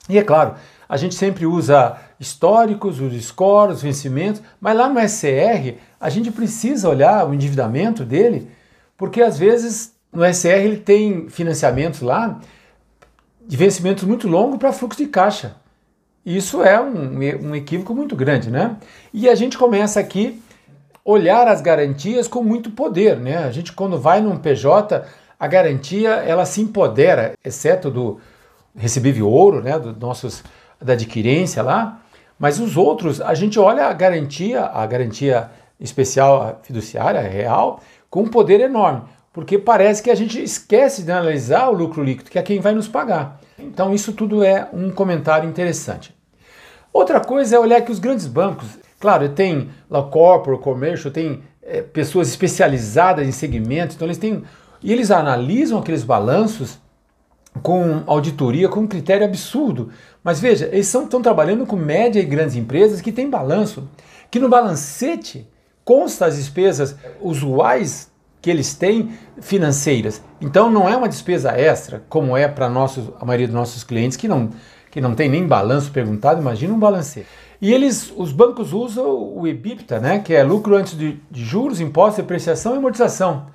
E 0.09 0.19
é 0.19 0.23
claro, 0.23 0.55
a 0.89 0.97
gente 0.97 1.17
sempre 1.17 1.47
usa 1.47 1.97
históricos, 2.21 3.01
os 3.01 3.25
scores, 3.25 3.79
os 3.79 3.83
vencimentos, 3.83 4.41
mas 4.61 4.77
lá 4.77 4.89
no 4.89 5.01
SCR 5.01 5.79
a 5.99 6.09
gente 6.09 6.31
precisa 6.31 6.89
olhar 6.89 7.29
o 7.29 7.35
endividamento 7.35 8.05
dele, 8.05 8.49
porque 8.97 9.21
às 9.21 9.37
vezes 9.37 9.98
no 10.13 10.25
SR 10.25 10.65
ele 10.65 10.79
tem 10.79 11.29
financiamentos 11.29 12.01
lá 12.01 12.41
de 13.47 13.57
vencimentos 13.57 14.05
muito 14.05 14.29
longos 14.29 14.59
para 14.59 14.73
fluxo 14.73 14.99
de 14.99 15.09
caixa. 15.09 15.57
Isso 16.25 16.63
é 16.63 16.81
um, 16.81 17.19
um 17.49 17.55
equívoco 17.55 17.95
muito 17.95 18.15
grande, 18.15 18.51
né? 18.51 18.77
E 19.13 19.29
a 19.29 19.35
gente 19.35 19.57
começa 19.57 19.99
aqui 19.99 20.43
olhar 21.05 21.49
as 21.49 21.63
garantias 21.63 22.29
com 22.29 22.43
muito 22.43 22.71
poder, 22.71 23.17
né? 23.17 23.39
A 23.39 23.51
gente 23.51 23.73
quando 23.73 23.99
vai 23.99 24.21
num 24.21 24.37
PJ, 24.37 25.07
a 25.41 25.47
garantia 25.47 26.11
ela 26.11 26.45
se 26.45 26.61
empodera, 26.61 27.33
exceto 27.43 27.91
do 27.91 28.21
recebível 28.77 29.29
ouro, 29.29 29.63
né, 29.63 29.79
dos 29.79 29.97
nossos 29.97 30.45
da 30.81 30.93
adquirência 30.93 31.63
lá, 31.63 32.01
mas 32.39 32.61
os 32.61 32.77
outros, 32.77 33.21
a 33.21 33.35
gente 33.35 33.59
olha 33.59 33.87
a 33.87 33.93
garantia, 33.93 34.65
a 34.67 34.87
garantia 34.87 35.51
especial 35.81 36.61
fiduciária 36.63 37.21
real, 37.21 37.81
com 38.09 38.23
um 38.23 38.29
poder 38.29 38.61
enorme 38.61 39.03
porque 39.33 39.59
parece 39.59 40.03
que 40.03 40.11
a 40.11 40.15
gente 40.15 40.43
esquece 40.43 41.03
de 41.03 41.13
analisar 41.13 41.69
o 41.69 41.73
lucro 41.73 42.03
líquido, 42.03 42.31
que 42.31 42.39
é 42.39 42.43
quem 42.43 42.61
vai 42.61 42.75
nos 42.75 42.89
pagar. 42.89 43.41
Então, 43.59 43.95
isso 43.95 44.13
tudo 44.13 44.43
é 44.43 44.69
um 44.73 44.91
comentário 44.91 45.49
interessante. 45.49 46.15
Outra 46.93 47.21
coisa 47.21 47.57
é 47.57 47.59
olhar 47.59 47.83
que 47.83 47.93
os 47.93 47.99
grandes 47.99 48.27
bancos, 48.27 48.67
claro, 48.99 49.29
tem 49.29 49.71
lá 49.91 50.03
corporate, 50.03 50.63
commercial, 50.63 51.13
tem 51.13 51.43
é, 51.63 51.83
pessoas 51.83 52.29
especializadas 52.29 53.27
em 53.27 53.33
segmentos, 53.33 53.95
então 53.95 54.07
eles 54.07 54.19
têm 54.19 54.43
e 54.83 54.93
eles 54.93 55.11
analisam 55.11 55.79
aqueles 55.79 56.05
balanços 56.05 56.79
com 57.63 58.03
auditoria, 58.07 58.69
com 58.69 58.81
um 58.81 58.87
critério 58.87 59.27
absurdo. 59.27 59.91
Mas 60.23 60.41
veja, 60.41 60.67
eles 60.67 60.93
estão 60.93 61.21
trabalhando 61.21 61.67
com 61.67 61.77
média 61.77 62.21
e 62.21 62.25
grandes 62.25 62.57
empresas 62.57 63.01
que 63.01 63.13
têm 63.13 63.29
balanço, 63.29 63.89
que 64.31 64.39
no 64.39 64.49
balancete 64.49 65.49
consta 65.85 66.27
as 66.27 66.37
despesas 66.37 66.97
usuais 67.21 68.11
que 68.41 68.51
eles 68.51 68.75
têm 68.75 69.11
financeiras. 69.41 70.23
Então 70.41 70.71
não 70.71 70.89
é 70.89 70.97
uma 70.97 71.09
despesa 71.09 71.51
extra, 71.53 72.03
como 72.09 72.37
é 72.37 72.47
para 72.47 72.67
a 72.67 73.25
maioria 73.25 73.47
dos 73.47 73.55
nossos 73.55 73.83
clientes 73.83 74.17
que 74.17 74.29
não, 74.29 74.51
que 74.91 75.01
não 75.01 75.15
tem 75.15 75.29
nem 75.29 75.47
balanço 75.47 75.91
perguntado, 75.91 76.41
imagina 76.41 76.73
um 76.73 76.79
balanceiro. 76.79 77.29
E 77.61 77.73
eles, 77.73 78.13
os 78.17 78.31
bancos 78.31 78.73
usam 78.73 79.07
o 79.37 79.47
EBITDA, 79.47 79.99
né, 79.99 80.19
que 80.21 80.33
é 80.33 80.45
lucro 80.45 80.77
antes 80.77 80.97
de, 80.97 81.21
de 81.29 81.45
juros, 81.45 81.81
impostos, 81.81 82.19
depreciação 82.19 82.75
e 82.75 82.79
amortização. 82.79 83.47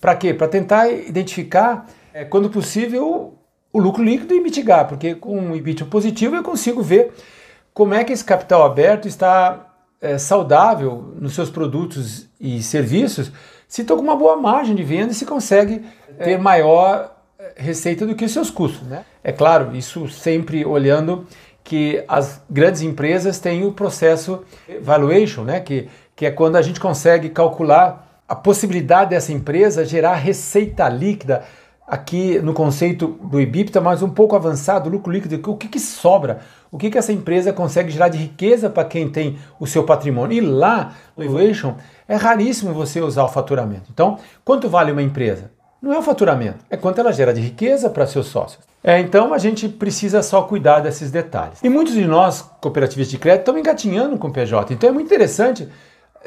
Para 0.00 0.16
quê? 0.16 0.32
Para 0.32 0.48
tentar 0.48 0.88
identificar 0.88 1.86
é, 2.14 2.24
quando 2.24 2.48
possível, 2.48 3.38
o 3.72 3.78
lucro 3.78 4.02
líquido 4.02 4.34
e 4.34 4.40
mitigar, 4.40 4.88
porque 4.88 5.14
com 5.14 5.38
um 5.38 5.54
EBITDA 5.54 5.84
positivo 5.84 6.34
eu 6.34 6.42
consigo 6.42 6.82
ver 6.82 7.12
como 7.74 7.94
é 7.94 8.04
que 8.04 8.12
esse 8.12 8.24
capital 8.24 8.64
aberto 8.64 9.06
está 9.06 9.72
é, 10.00 10.18
saudável 10.18 11.14
nos 11.18 11.34
seus 11.34 11.50
produtos 11.50 12.28
e 12.40 12.62
serviços, 12.62 13.30
se 13.72 13.80
estão 13.80 13.96
com 13.96 14.02
uma 14.02 14.14
boa 14.14 14.36
margem 14.36 14.74
de 14.74 14.84
venda 14.84 15.12
e 15.12 15.14
se 15.14 15.24
consegue 15.24 15.82
ter 16.22 16.36
maior 16.38 17.10
é, 17.38 17.54
receita 17.56 18.04
do 18.04 18.14
que 18.14 18.22
os 18.22 18.30
seus 18.30 18.50
custos. 18.50 18.86
Né? 18.86 19.02
É 19.24 19.32
claro, 19.32 19.74
isso 19.74 20.06
sempre 20.10 20.62
olhando 20.62 21.26
que 21.64 22.04
as 22.06 22.42
grandes 22.50 22.82
empresas 22.82 23.38
têm 23.38 23.64
o 23.64 23.72
processo 23.72 24.44
valuation, 24.82 25.42
né? 25.44 25.58
que, 25.58 25.88
que 26.14 26.26
é 26.26 26.30
quando 26.30 26.56
a 26.56 26.60
gente 26.60 26.78
consegue 26.78 27.30
calcular 27.30 28.22
a 28.28 28.34
possibilidade 28.34 29.08
dessa 29.08 29.32
empresa 29.32 29.86
gerar 29.86 30.16
receita 30.16 30.86
líquida 30.86 31.42
aqui 31.86 32.38
no 32.40 32.52
conceito 32.52 33.18
do 33.22 33.40
EBITDA, 33.40 33.80
mas 33.80 34.02
um 34.02 34.10
pouco 34.10 34.36
avançado, 34.36 34.90
lucro 34.90 35.10
líquido, 35.10 35.50
o 35.50 35.56
que, 35.56 35.68
que 35.68 35.80
sobra? 35.80 36.40
O 36.70 36.78
que, 36.78 36.90
que 36.90 36.96
essa 36.96 37.12
empresa 37.12 37.52
consegue 37.52 37.90
gerar 37.90 38.08
de 38.08 38.16
riqueza 38.18 38.70
para 38.70 38.84
quem 38.84 39.10
tem 39.10 39.38
o 39.60 39.66
seu 39.66 39.84
patrimônio? 39.84 40.36
E 40.36 40.40
lá, 40.40 40.94
no 41.16 41.24
valuation, 41.24 41.74
é 42.12 42.16
raríssimo 42.16 42.74
você 42.74 43.00
usar 43.00 43.24
o 43.24 43.28
faturamento. 43.28 43.88
Então, 43.90 44.18
quanto 44.44 44.68
vale 44.68 44.92
uma 44.92 45.00
empresa? 45.00 45.50
Não 45.80 45.94
é 45.94 45.98
o 45.98 46.02
faturamento, 46.02 46.58
é 46.68 46.76
quanto 46.76 47.00
ela 47.00 47.10
gera 47.10 47.32
de 47.32 47.40
riqueza 47.40 47.88
para 47.88 48.06
seus 48.06 48.26
sócios. 48.26 48.62
É, 48.84 49.00
então 49.00 49.32
a 49.32 49.38
gente 49.38 49.66
precisa 49.66 50.22
só 50.22 50.42
cuidar 50.42 50.80
desses 50.80 51.10
detalhes. 51.10 51.60
E 51.62 51.70
muitos 51.70 51.94
de 51.94 52.04
nós, 52.04 52.42
cooperativas 52.60 53.08
de 53.08 53.16
crédito, 53.16 53.40
estão 53.40 53.58
engatinhando 53.58 54.18
com 54.18 54.28
o 54.28 54.32
PJ. 54.32 54.74
Então 54.74 54.90
é 54.90 54.92
muito 54.92 55.06
interessante, 55.06 55.66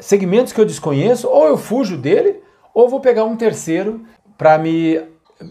segmentos 0.00 0.52
que 0.52 0.60
eu 0.60 0.64
desconheço, 0.64 1.28
ou 1.28 1.46
eu 1.46 1.56
fujo 1.56 1.96
dele, 1.96 2.42
ou 2.74 2.88
vou 2.88 2.98
pegar 2.98 3.22
um 3.22 3.36
terceiro 3.36 4.04
para 4.36 4.58
me 4.58 5.00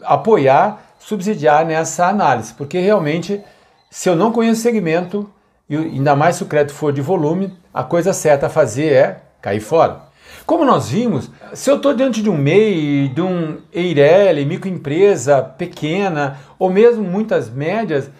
apoiar, 0.04 0.84
subsidiar 1.00 1.66
nessa 1.66 2.08
análise, 2.08 2.54
porque 2.54 2.78
realmente, 2.78 3.42
se 3.90 4.10
eu 4.10 4.18
não 4.18 4.34
conheço 4.34 4.60
o 4.60 4.64
segmento, 4.64 5.30
e 5.70 5.78
ainda 5.78 6.14
mais 6.14 6.36
se 6.36 6.44
o 6.44 6.48
crédito 6.48 6.76
for 6.76 6.92
de 6.92 7.02
volume, 7.02 7.58
a 7.74 7.84
coisa 7.86 8.12
certa 8.12 8.48
a 8.48 8.50
fazer 8.50 8.92
é 8.92 9.22
cair 9.42 9.62
fora. 9.62 10.14
Como 10.46 10.64
nós 10.64 10.90
vimos, 10.90 11.32
se 11.54 11.72
eu 11.72 11.78
estou 11.78 11.92
diante 11.94 12.22
de 12.22 12.30
um 12.30 12.38
MEI, 12.38 13.08
de 13.08 13.22
um 13.22 13.58
EIRELI, 13.74 14.46
microempresa 14.46 15.42
pequena, 15.42 16.38
ou 16.60 16.70
mesmo 16.70 17.04
muitas 17.04 17.50
médias, 17.50 18.12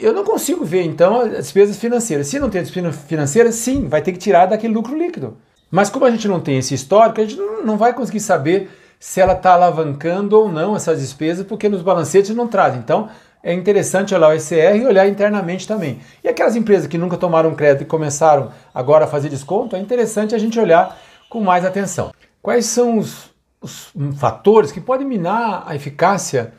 eu 0.00 0.12
não 0.12 0.24
consigo 0.24 0.64
ver 0.64 0.82
então 0.82 1.20
as 1.20 1.30
despesas 1.30 1.76
financeiras. 1.76 2.26
Se 2.26 2.40
não 2.40 2.50
tem 2.50 2.62
despesa 2.62 2.90
financeira, 2.92 3.52
sim, 3.52 3.86
vai 3.86 4.02
ter 4.02 4.10
que 4.10 4.18
tirar 4.18 4.46
daquele 4.46 4.74
lucro 4.74 4.98
líquido. 4.98 5.36
Mas 5.70 5.88
como 5.88 6.04
a 6.04 6.10
gente 6.10 6.26
não 6.26 6.40
tem 6.40 6.58
esse 6.58 6.74
histórico, 6.74 7.20
a 7.20 7.24
gente 7.24 7.40
não 7.64 7.76
vai 7.76 7.92
conseguir 7.92 8.20
saber 8.20 8.68
se 8.98 9.20
ela 9.20 9.34
está 9.34 9.52
alavancando 9.52 10.36
ou 10.36 10.50
não 10.50 10.74
essas 10.74 11.00
despesas, 11.00 11.46
porque 11.46 11.68
nos 11.68 11.82
balancetes 11.82 12.34
não 12.34 12.48
traz. 12.48 12.74
Então, 12.74 13.08
é 13.42 13.54
interessante 13.54 14.12
olhar 14.12 14.28
o 14.28 14.34
ECR 14.34 14.76
e 14.76 14.86
olhar 14.86 15.08
internamente 15.08 15.68
também. 15.68 16.00
E 16.22 16.28
aquelas 16.28 16.56
empresas 16.56 16.88
que 16.88 16.98
nunca 16.98 17.16
tomaram 17.16 17.54
crédito 17.54 17.82
e 17.82 17.86
começaram 17.86 18.50
agora 18.74 19.04
a 19.04 19.08
fazer 19.08 19.28
desconto, 19.28 19.76
é 19.76 19.78
interessante 19.78 20.34
a 20.34 20.38
gente 20.38 20.58
olhar 20.58 20.98
com 21.30 21.40
mais 21.40 21.64
atenção. 21.64 22.12
Quais 22.42 22.66
são 22.66 22.98
os, 22.98 23.30
os 23.62 23.90
fatores 24.18 24.72
que 24.72 24.80
podem 24.80 25.06
minar 25.06 25.62
a 25.64 25.74
eficácia 25.74 26.52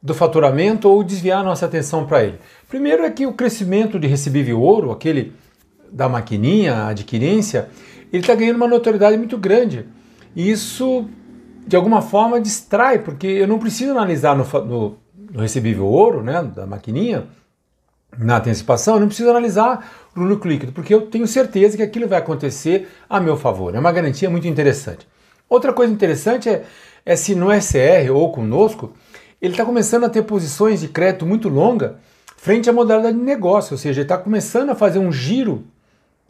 do 0.00 0.14
faturamento 0.14 0.88
ou 0.88 1.02
desviar 1.02 1.42
nossa 1.42 1.66
atenção 1.66 2.06
para 2.06 2.22
ele? 2.22 2.38
Primeiro 2.68 3.04
é 3.04 3.10
que 3.10 3.26
o 3.26 3.32
crescimento 3.32 3.98
de 3.98 4.06
recebível 4.06 4.60
ouro, 4.60 4.92
aquele 4.92 5.32
da 5.90 6.08
maquininha, 6.08 6.74
a 6.74 6.88
adquirência, 6.88 7.70
ele 8.12 8.22
está 8.22 8.34
ganhando 8.34 8.56
uma 8.56 8.68
notoriedade 8.68 9.16
muito 9.16 9.38
grande. 9.38 9.88
E 10.36 10.48
isso 10.50 11.08
de 11.66 11.76
alguma 11.76 12.02
forma 12.02 12.40
distrai, 12.40 12.98
porque 12.98 13.26
eu 13.26 13.48
não 13.48 13.58
preciso 13.58 13.92
analisar 13.92 14.36
no, 14.36 14.44
no, 14.64 14.98
no 15.32 15.40
recebível 15.40 15.86
ouro, 15.86 16.22
né, 16.22 16.42
da 16.42 16.66
maquininha, 16.66 17.26
na 18.16 18.38
antecipação, 18.38 18.94
eu 18.94 19.00
não 19.00 19.06
preciso 19.06 19.30
analisar 19.30 20.07
o 20.22 20.26
lucro 20.26 20.50
líquido, 20.50 20.72
porque 20.72 20.94
eu 20.94 21.02
tenho 21.02 21.26
certeza 21.26 21.76
que 21.76 21.82
aquilo 21.82 22.08
vai 22.08 22.18
acontecer 22.18 22.88
a 23.08 23.20
meu 23.20 23.36
favor. 23.36 23.74
É 23.74 23.78
uma 23.78 23.92
garantia 23.92 24.28
muito 24.28 24.46
interessante. 24.46 25.06
Outra 25.48 25.72
coisa 25.72 25.92
interessante 25.92 26.48
é, 26.48 26.64
é 27.04 27.16
se 27.16 27.34
no 27.34 27.48
SR 27.52 28.10
ou 28.12 28.30
conosco, 28.30 28.92
ele 29.40 29.52
está 29.52 29.64
começando 29.64 30.04
a 30.04 30.08
ter 30.08 30.22
posições 30.22 30.80
de 30.80 30.88
crédito 30.88 31.24
muito 31.24 31.48
longa 31.48 31.96
frente 32.36 32.70
à 32.70 32.72
modalidade 32.72 33.16
de 33.16 33.22
negócio, 33.22 33.74
ou 33.74 33.78
seja, 33.78 34.00
ele 34.00 34.04
está 34.04 34.16
começando 34.16 34.70
a 34.70 34.74
fazer 34.74 34.98
um 34.98 35.10
giro 35.10 35.64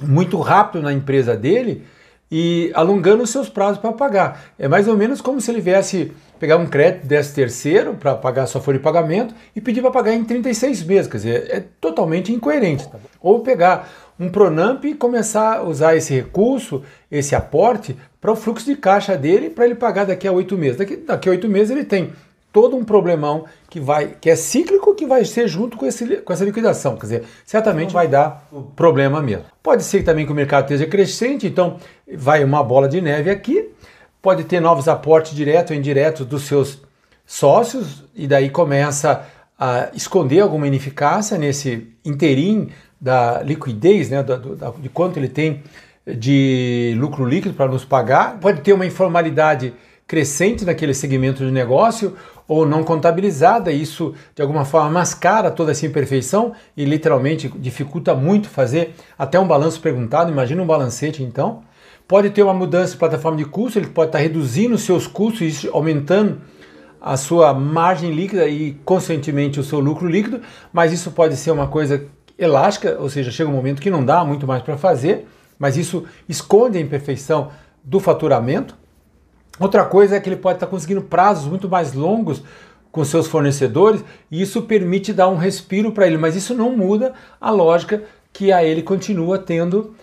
muito 0.01 0.39
rápido 0.41 0.83
na 0.83 0.93
empresa 0.93 1.37
dele 1.37 1.85
e 2.31 2.71
alongando 2.75 3.23
os 3.23 3.31
seus 3.31 3.49
prazos 3.49 3.79
para 3.79 3.93
pagar. 3.93 4.45
É 4.59 4.69
mais 4.69 4.87
ou 4.87 4.97
menos 4.97 5.21
como 5.21 5.41
se 5.41 5.51
ele 5.51 5.61
viesse 5.61 6.13
pegar 6.39 6.57
um 6.57 6.67
crédito 6.67 7.07
desse 7.07 7.35
terceiro 7.35 7.95
para 7.95 8.15
pagar 8.15 8.47
sua 8.47 8.61
folha 8.61 8.79
de 8.79 8.85
pagamento 8.85 9.35
e 9.57 9.61
pedir 9.61 9.81
para 9.81 9.91
pagar 9.91 10.13
em 10.13 10.25
36 10.25 10.83
meses. 10.85 11.11
Quer 11.11 11.17
dizer, 11.17 11.47
é 11.51 11.65
totalmente 11.81 12.33
incoerente. 12.33 12.89
Tá? 12.89 12.99
Ou 13.21 13.41
pegar 13.41 13.89
um 14.19 14.29
Pronamp 14.29 14.85
e 14.85 14.95
começar 14.95 15.59
a 15.59 15.63
usar 15.63 15.97
esse 15.97 16.15
recurso, 16.15 16.83
esse 17.11 17.35
aporte, 17.35 17.97
para 18.21 18.33
o 18.33 18.37
fluxo 18.37 18.67
de 18.67 18.77
caixa 18.77 19.17
dele, 19.17 19.49
para 19.49 19.65
ele 19.65 19.75
pagar 19.75 20.07
daqui 20.07 20.27
a 20.27 20.33
oito 20.33 20.57
meses. 20.57 20.77
Daqui, 20.77 20.97
daqui 20.97 21.29
a 21.29 21.33
oito 21.33 21.49
meses 21.49 21.71
ele 21.71 21.85
tem 21.85 22.13
todo 22.53 22.77
um 22.77 22.85
problemão 22.85 23.45
que 23.69 23.79
vai 23.79 24.17
que 24.21 24.31
é 24.31 24.37
cíclico 24.37 24.95
que 24.95 25.07
vai 25.07 25.25
ser 25.25 25.49
junto 25.49 25.77
com, 25.77 25.87
esse, 25.87 26.19
com 26.19 26.33
essa 26.33 26.45
liquidação. 26.45 26.97
Quer 26.97 27.03
dizer, 27.03 27.25
certamente 27.45 27.93
vai 27.93 28.09
dar 28.09 28.49
problema 28.75 29.23
mesmo. 29.23 29.45
Pode 29.63 29.85
ser 29.85 30.03
também 30.03 30.25
que 30.25 30.33
o 30.33 30.35
mercado 30.35 30.65
esteja 30.65 30.87
crescente, 30.87 31.47
então 31.47 31.77
vai 32.15 32.43
uma 32.43 32.63
bola 32.63 32.89
de 32.89 33.01
neve 33.01 33.31
aqui. 33.31 33.71
Pode 34.21 34.45
ter 34.45 34.61
novos 34.61 34.89
aportes 34.89 35.35
diretos 35.35 35.71
ou 35.71 35.77
indiretos 35.77 36.27
dos 36.27 36.43
seus 36.43 36.83
sócios, 37.25 38.05
e 38.15 38.27
daí 38.27 38.49
começa 38.49 39.27
a 39.59 39.91
esconder 39.95 40.41
alguma 40.41 40.67
ineficácia 40.67 41.37
nesse 41.37 41.89
interim 42.05 42.71
da 43.01 43.43
liquidez, 43.43 44.09
né, 44.09 44.23
da, 44.23 44.37
da, 44.37 44.71
de 44.71 44.89
quanto 44.89 45.19
ele 45.19 45.29
tem 45.29 45.63
de 46.07 46.97
lucro 46.99 47.25
líquido 47.25 47.55
para 47.55 47.71
nos 47.71 47.85
pagar. 47.85 48.39
Pode 48.41 48.63
ter 48.63 48.73
uma 48.73 48.87
informalidade 48.87 49.75
crescente 50.09 50.65
naquele 50.65 50.95
segmento 50.95 51.45
de 51.45 51.53
negócio 51.53 52.17
ou 52.49 52.67
não 52.67 52.83
contabilizada, 52.83 53.71
isso 53.71 54.15
de 54.35 54.41
alguma 54.41 54.65
forma 54.65 54.89
mascara 54.89 55.51
toda 55.51 55.73
essa 55.73 55.85
imperfeição 55.85 56.55
e 56.75 56.87
literalmente 56.87 57.53
dificulta 57.59 58.15
muito 58.15 58.49
fazer 58.49 58.95
até 59.19 59.39
um 59.39 59.47
balanço 59.47 59.79
perguntado, 59.83 60.33
imagina 60.33 60.63
um 60.63 60.67
balancete 60.67 61.23
então. 61.23 61.63
Pode 62.09 62.31
ter 62.31 62.43
uma 62.43 62.55
mudança 62.55 62.93
de 62.93 62.99
plataforma 62.99 63.37
de 63.37 63.45
custo, 63.45 63.79
ele 63.79 63.89
pode 63.89 64.09
estar 64.09 64.19
reduzindo 64.19 64.77
os 64.77 64.83
seus 64.83 65.07
custos 65.07 65.63
e 65.63 65.69
aumentando 65.69 66.41
a 66.99 67.19
sua 67.19 67.53
margem 67.53 68.11
líquida 68.11 68.49
e, 68.49 68.73
consequentemente, 68.87 69.61
o 69.61 69.63
seu 69.63 69.79
lucro 69.79 70.09
líquido, 70.09 70.41
mas 70.73 70.91
isso 70.91 71.11
pode 71.11 71.37
ser 71.37 71.51
uma 71.51 71.67
coisa 71.69 72.07
elástica, 72.39 72.97
ou 72.99 73.11
seja, 73.11 73.31
chega 73.31 73.51
um 73.51 73.53
momento 73.53 73.83
que 73.83 73.91
não 73.91 74.03
dá 74.03 74.25
muito 74.25 74.47
mais 74.47 74.63
para 74.63 74.79
fazer, 74.79 75.27
mas 75.59 75.77
isso 75.77 76.05
esconde 76.27 76.79
a 76.79 76.81
imperfeição 76.81 77.51
do 77.85 78.01
faturamento, 78.01 78.75
Outra 79.59 79.85
coisa 79.85 80.17
é 80.17 80.21
que 80.21 80.29
ele 80.29 80.37
pode 80.37 80.57
estar 80.57 80.67
conseguindo 80.67 81.03
prazos 81.03 81.47
muito 81.47 81.69
mais 81.69 81.93
longos 81.93 82.43
com 82.91 83.05
seus 83.05 83.27
fornecedores 83.27 84.03
e 84.31 84.41
isso 84.41 84.63
permite 84.63 85.13
dar 85.13 85.29
um 85.29 85.37
respiro 85.37 85.93
para 85.93 86.07
ele, 86.07 86.17
mas 86.17 86.37
isso 86.37 86.55
não 86.55 86.77
muda 86.77 87.13
a 87.41 87.51
lógica 87.51 88.03
que 88.33 88.53
a 88.53 88.65
ele 88.65 88.83
continua 88.83 89.39
tendo 89.39 89.95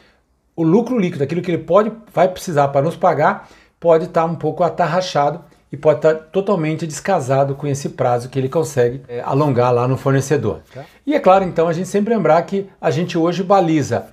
o 0.56 0.64
lucro 0.64 0.98
líquido, 0.98 1.24
aquilo 1.24 1.42
que 1.42 1.52
ele 1.52 1.64
pode 1.64 1.92
vai 2.14 2.28
precisar 2.28 2.70
para 2.70 2.82
nos 2.82 2.96
pagar, 2.96 3.50
pode 3.80 4.06
estar 4.06 4.26
um 4.26 4.36
pouco 4.36 4.64
atarrachado 4.64 5.42
e 5.72 5.78
pode 5.78 6.00
estar 6.00 6.14
totalmente 6.14 6.88
descasado 6.88 7.56
com 7.56 7.68
esse 7.68 7.90
prazo 7.90 8.30
que 8.30 8.40
ele 8.40 8.48
consegue 8.48 9.02
é, 9.08 9.20
alongar 9.22 9.74
lá 9.74 9.88
no 9.88 9.98
fornecedor. 9.98 10.62
Tá? 10.74 10.86
E 11.06 11.14
é 11.14 11.20
claro, 11.20 11.44
então, 11.44 11.68
a 11.68 11.74
gente 11.74 11.90
sempre 11.90 12.14
lembrar 12.14 12.42
que 12.44 12.70
a 12.80 12.90
gente 12.90 13.18
hoje 13.18 13.44
baliza 13.44 14.08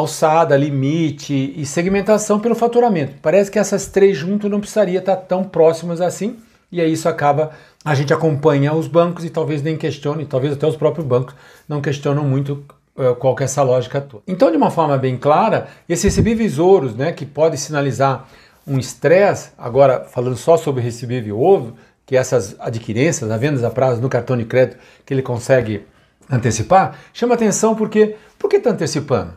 alçada, 0.00 0.56
limite 0.56 1.54
e 1.56 1.64
segmentação 1.64 2.40
pelo 2.40 2.54
faturamento. 2.54 3.14
Parece 3.22 3.50
que 3.50 3.58
essas 3.58 3.86
três 3.86 4.16
juntas 4.16 4.50
não 4.50 4.60
precisaria 4.60 4.98
estar 4.98 5.16
tão 5.16 5.44
próximas 5.44 6.00
assim, 6.00 6.36
e 6.72 6.80
aí 6.80 6.92
isso 6.92 7.08
acaba, 7.08 7.50
a 7.84 7.94
gente 7.94 8.12
acompanha 8.12 8.74
os 8.74 8.86
bancos 8.86 9.24
e 9.24 9.30
talvez 9.30 9.62
nem 9.62 9.76
questione, 9.76 10.24
talvez 10.24 10.52
até 10.52 10.66
os 10.66 10.76
próprios 10.76 11.06
bancos 11.06 11.34
não 11.68 11.80
questionam 11.80 12.24
muito 12.24 12.64
uh, 12.96 13.14
qual 13.16 13.34
que 13.34 13.42
é 13.42 13.46
essa 13.46 13.62
lógica 13.62 14.00
toda. 14.00 14.22
Então, 14.26 14.50
de 14.50 14.56
uma 14.56 14.70
forma 14.70 14.96
bem 14.96 15.16
clara, 15.16 15.68
esses 15.88 16.04
recebíveis 16.04 16.58
ouros, 16.58 16.94
né, 16.94 17.12
que 17.12 17.26
pode 17.26 17.56
sinalizar 17.56 18.28
um 18.66 18.78
estresse, 18.78 19.50
agora 19.58 20.04
falando 20.04 20.36
só 20.36 20.56
sobre 20.56 20.82
recebível 20.82 21.40
ovo, 21.40 21.74
que 22.06 22.16
essas 22.16 22.56
adquirências, 22.58 23.30
as 23.30 23.40
vendas 23.40 23.64
a 23.64 23.70
prazo 23.70 24.00
no 24.00 24.08
cartão 24.08 24.36
de 24.36 24.44
crédito 24.44 24.78
que 25.06 25.14
ele 25.14 25.22
consegue 25.22 25.86
antecipar, 26.30 26.98
chama 27.12 27.34
atenção 27.34 27.74
porque 27.74 28.16
por 28.38 28.48
que 28.48 28.56
está 28.56 28.70
antecipando? 28.70 29.32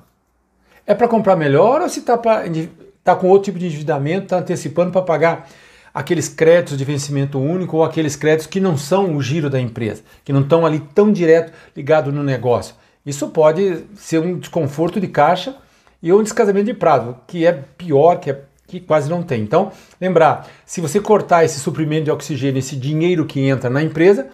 É 0.86 0.94
para 0.94 1.08
comprar 1.08 1.36
melhor 1.36 1.82
ou 1.82 1.90
se 1.90 2.00
está 2.00 2.18
tá 2.18 3.16
com 3.16 3.28
outro 3.28 3.46
tipo 3.46 3.60
de 3.60 3.68
endividamento, 3.68 4.24
está 4.24 4.40
antecipando 4.40 4.92
para 4.92 5.02
pagar 5.02 5.48
aqueles 5.94 6.28
créditos 6.28 6.78
de 6.78 6.84
vencimento 6.84 7.40
único 7.40 7.78
ou 7.78 7.84
aqueles 7.84 8.16
créditos 8.16 8.48
que 8.48 8.60
não 8.60 8.78
são 8.78 9.16
o 9.16 9.22
giro 9.22 9.50
da 9.50 9.62
empresa, 9.62 10.02
que 10.26 10.34
não 10.34 10.42
estão 10.42 10.66
ali 10.66 10.80
tão 10.94 11.12
direto 11.12 11.54
ligado 11.76 12.12
no 12.12 12.24
negócio. 12.24 12.76
Isso 13.06 13.30
pode 13.30 13.86
ser 13.96 14.20
um 14.20 14.40
desconforto 14.40 15.00
de 15.00 15.08
caixa 15.08 15.56
e 16.02 16.12
um 16.12 16.24
descasamento 16.24 16.66
de 16.66 16.74
prazo, 16.74 17.16
que 17.28 17.46
é 17.46 17.52
pior, 17.52 18.20
que 18.20 18.32
é, 18.32 18.42
que 18.68 18.80
quase 18.80 19.10
não 19.10 19.22
tem. 19.22 19.42
Então, 19.42 19.72
lembrar, 20.02 20.48
se 20.66 20.82
você 20.82 21.00
cortar 21.00 21.46
esse 21.46 21.60
suprimento 21.60 22.06
de 22.06 22.12
oxigênio, 22.12 22.60
esse 22.60 22.76
dinheiro 22.76 23.26
que 23.26 23.40
entra 23.42 23.70
na 23.70 23.84
empresa, 23.84 24.28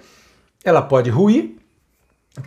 ela 0.63 0.81
pode 0.81 1.09
ruir. 1.09 1.57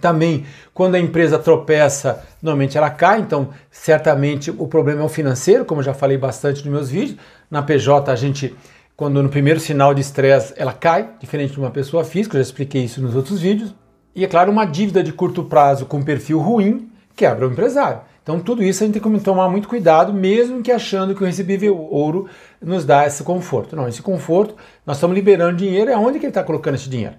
Também, 0.00 0.44
quando 0.72 0.94
a 0.94 0.99
empresa 0.99 1.38
tropeça, 1.38 2.25
normalmente 2.42 2.76
ela 2.76 2.90
cai, 2.90 3.20
então 3.20 3.50
certamente 3.70 4.50
o 4.50 4.66
problema 4.66 5.02
é 5.02 5.04
o 5.04 5.08
financeiro, 5.08 5.64
como 5.64 5.80
eu 5.80 5.84
já 5.84 5.94
falei 5.94 6.16
bastante 6.16 6.64
nos 6.64 6.72
meus 6.72 6.90
vídeos. 6.90 7.18
Na 7.50 7.62
PJ, 7.62 8.11
a 8.11 8.16
gente, 8.16 8.54
quando 8.96 9.22
no 9.22 9.28
primeiro 9.28 9.61
sinal 9.61 9.94
de 9.94 10.00
estresse, 10.00 10.54
ela 10.56 10.72
cai, 10.72 11.11
diferente 11.20 11.52
de 11.52 11.58
uma 11.58 11.70
pessoa 11.70 12.04
física, 12.04 12.37
eu 12.37 12.42
já 12.42 12.49
expliquei 12.49 12.84
isso 12.84 13.02
nos 13.02 13.14
outros 13.14 13.40
vídeos. 13.40 13.75
E 14.14 14.25
é 14.25 14.28
claro, 14.28 14.50
uma 14.50 14.64
dívida 14.64 15.02
de 15.02 15.12
curto 15.12 15.44
prazo 15.44 15.87
com 15.87 16.02
perfil 16.02 16.38
ruim 16.38 16.90
quebra 17.16 17.46
o 17.46 17.52
empresário. 17.52 18.00
Então, 18.22 18.38
tudo 18.38 18.62
isso 18.62 18.82
a 18.82 18.87
gente 18.87 19.00
tem 19.00 19.12
que 19.12 19.25
tomar 19.25 19.49
muito 19.49 19.66
cuidado, 19.66 20.12
mesmo 20.12 20.62
que 20.62 20.70
achando 20.70 21.14
que 21.14 21.22
o 21.22 21.26
recebível 21.26 21.76
ouro 21.76 22.28
nos 22.61 22.84
dá 22.84 23.04
esse 23.04 23.25
conforto. 23.25 23.75
Não, 23.75 23.88
esse 23.88 24.00
conforto, 24.00 24.54
nós 24.87 24.96
estamos 24.96 25.16
liberando 25.16 25.56
dinheiro, 25.56 25.90
é 25.90 25.96
onde 25.96 26.20
que 26.20 26.26
ele 26.26 26.30
está 26.30 26.44
colocando 26.44 26.76
esse 26.76 26.88
dinheiro? 26.88 27.16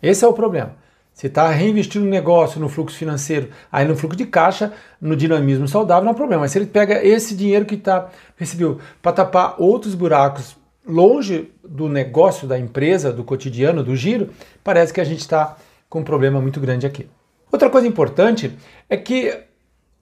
Esse 0.00 0.24
é 0.24 0.28
o 0.28 0.32
problema. 0.32 0.76
Você 1.18 1.26
está 1.26 1.48
reinvestindo 1.48 2.04
no 2.04 2.10
negócio, 2.12 2.60
no 2.60 2.68
fluxo 2.68 2.96
financeiro, 2.96 3.48
aí 3.72 3.84
no 3.84 3.96
fluxo 3.96 4.16
de 4.16 4.24
caixa, 4.24 4.72
no 5.00 5.16
dinamismo 5.16 5.66
saudável, 5.66 6.04
não 6.04 6.12
é 6.12 6.14
problema. 6.14 6.42
Mas 6.42 6.52
se 6.52 6.58
ele 6.58 6.66
pega 6.66 7.04
esse 7.04 7.34
dinheiro 7.34 7.64
que 7.64 7.74
está 7.74 8.08
recebeu 8.36 8.78
para 9.02 9.10
tapar 9.10 9.56
outros 9.58 9.96
buracos 9.96 10.56
longe 10.86 11.50
do 11.68 11.88
negócio 11.88 12.46
da 12.46 12.56
empresa, 12.56 13.12
do 13.12 13.24
cotidiano, 13.24 13.82
do 13.82 13.96
giro, 13.96 14.30
parece 14.62 14.92
que 14.92 15.00
a 15.00 15.04
gente 15.04 15.18
está 15.18 15.56
com 15.88 15.98
um 15.98 16.04
problema 16.04 16.40
muito 16.40 16.60
grande 16.60 16.86
aqui. 16.86 17.08
Outra 17.50 17.68
coisa 17.68 17.88
importante 17.88 18.56
é 18.88 18.96
que 18.96 19.36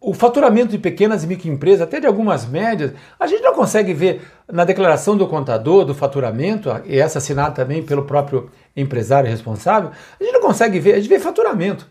o 0.07 0.15
faturamento 0.15 0.69
de 0.69 0.79
pequenas 0.79 1.25
e 1.25 1.27
microempresas, 1.27 1.81
até 1.81 1.99
de 1.99 2.07
algumas 2.07 2.47
médias, 2.47 2.93
a 3.19 3.27
gente 3.27 3.43
não 3.43 3.53
consegue 3.53 3.93
ver 3.93 4.23
na 4.47 4.65
declaração 4.65 5.17
do 5.17 5.27
contador 5.27 5.85
do 5.85 5.97
faturamento, 5.97 6.71
e 6.85 6.97
essa 6.97 7.19
assinada 7.19 7.57
também 7.57 7.83
pelo 7.83 8.05
próprio 8.05 8.49
empresário 8.77 9.29
responsável, 9.29 9.91
a 10.21 10.23
gente 10.23 10.33
não 10.33 10.41
consegue 10.41 10.79
ver, 10.79 10.93
a 10.93 11.01
gente 11.01 11.09
vê 11.09 11.19
faturamento. 11.19 11.89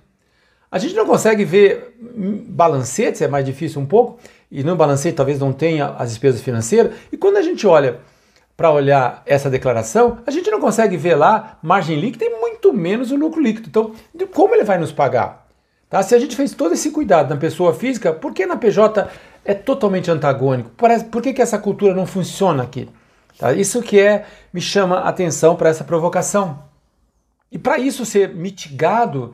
A 0.71 0.77
gente 0.77 0.95
não 0.95 1.05
consegue 1.05 1.43
ver 1.43 1.93
balancetes, 2.47 3.21
é 3.21 3.27
mais 3.27 3.45
difícil 3.45 3.81
um 3.81 3.85
pouco, 3.85 4.17
e 4.49 4.63
no 4.63 4.77
balancete 4.77 5.17
talvez 5.17 5.37
não 5.37 5.51
tenha 5.51 5.87
as 5.97 6.07
despesas 6.07 6.39
financeiras, 6.39 6.93
e 7.11 7.17
quando 7.17 7.35
a 7.35 7.41
gente 7.41 7.67
olha 7.67 7.99
para 8.55 8.71
olhar 8.71 9.23
essa 9.25 9.49
declaração, 9.49 10.19
a 10.25 10.31
gente 10.31 10.49
não 10.49 10.61
consegue 10.61 10.95
ver 10.95 11.15
lá 11.15 11.59
margem 11.61 11.99
líquida 11.99 12.23
e 12.23 12.29
muito 12.29 12.71
menos 12.71 13.11
o 13.11 13.17
lucro 13.17 13.41
líquido. 13.41 13.67
Então, 13.67 13.91
como 14.33 14.55
ele 14.55 14.63
vai 14.63 14.77
nos 14.77 14.93
pagar? 14.93 15.44
Tá? 15.89 16.01
Se 16.03 16.15
a 16.15 16.19
gente 16.19 16.35
fez 16.35 16.53
todo 16.53 16.73
esse 16.73 16.91
cuidado 16.91 17.33
na 17.33 17.39
pessoa 17.39 17.73
física, 17.73 18.11
por 18.11 18.33
que 18.33 18.45
na 18.45 18.57
PJ 18.57 19.07
é 19.43 19.53
totalmente 19.53 20.09
antagônico? 20.09 20.71
por 21.11 21.21
que, 21.21 21.33
que 21.33 21.41
essa 21.41 21.57
cultura 21.57 21.93
não 21.93 22.05
funciona 22.05 22.63
aqui? 22.63 22.89
Tá? 23.37 23.53
Isso 23.53 23.81
que 23.81 23.99
é 23.99 24.25
me 24.53 24.61
chama 24.61 24.99
a 24.99 25.09
atenção 25.09 25.55
para 25.55 25.69
essa 25.69 25.83
provocação. 25.83 26.63
E 27.51 27.57
para 27.57 27.77
isso 27.77 28.05
ser 28.05 28.33
mitigado, 28.33 29.33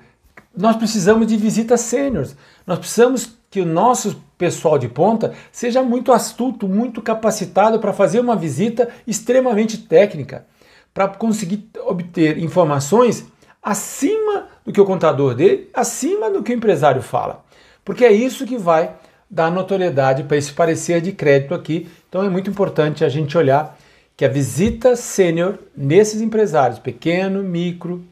nós 0.56 0.76
precisamos 0.76 1.26
de 1.28 1.38
visitas 1.38 1.82
sêniores. 1.82 2.36
Nós 2.68 2.80
precisamos 2.80 3.38
que 3.50 3.62
o 3.62 3.66
nosso 3.66 4.22
pessoal 4.38 4.78
de 4.78 4.88
ponta 4.88 5.34
seja 5.52 5.82
muito 5.82 6.12
astuto, 6.12 6.68
muito 6.68 7.02
capacitado 7.02 7.80
para 7.80 7.94
fazer 7.94 8.20
uma 8.20 8.36
visita 8.36 8.90
extremamente 9.06 9.78
técnica, 9.78 10.46
para 10.94 11.08
conseguir 11.08 11.70
obter 11.86 12.38
informações 12.38 13.26
acima 13.62 14.48
do 14.66 14.72
que 14.72 14.82
o 14.82 14.86
contador 14.86 15.36
dele, 15.36 15.70
acima 15.74 16.30
do 16.30 16.42
que 16.42 16.52
o 16.52 16.56
empresário 16.56 17.02
fala. 17.02 17.44
Porque 17.86 18.06
é 18.06 18.12
isso 18.12 18.46
que 18.46 18.58
vai 18.58 18.94
dar 19.30 19.52
notoriedade 19.52 20.24
para 20.24 20.38
esse 20.38 20.52
parecer 20.52 21.00
de 21.02 21.12
crédito 21.12 21.54
aqui. 21.54 21.90
Então 22.10 22.24
é 22.24 22.30
muito 22.30 22.50
importante 22.50 23.06
a 23.06 23.10
gente 23.10 23.38
olhar 23.38 23.78
que 24.18 24.26
a 24.26 24.30
visita 24.30 24.96
sênior 24.96 25.58
nesses 25.76 26.22
empresários, 26.22 26.80
pequeno, 26.80 27.42
micro 27.42 28.04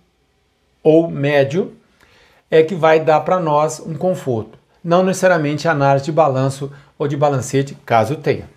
ou 0.81 1.09
médio, 1.09 1.73
é 2.49 2.63
que 2.63 2.73
vai 2.73 2.99
dar 2.99 3.19
para 3.21 3.39
nós 3.39 3.79
um 3.79 3.93
conforto. 3.93 4.57
Não 4.83 5.03
necessariamente 5.03 5.67
análise 5.67 6.05
de 6.05 6.11
balanço 6.11 6.71
ou 6.97 7.07
de 7.07 7.17
balancete, 7.17 7.77
caso 7.85 8.15
tenha. 8.15 8.49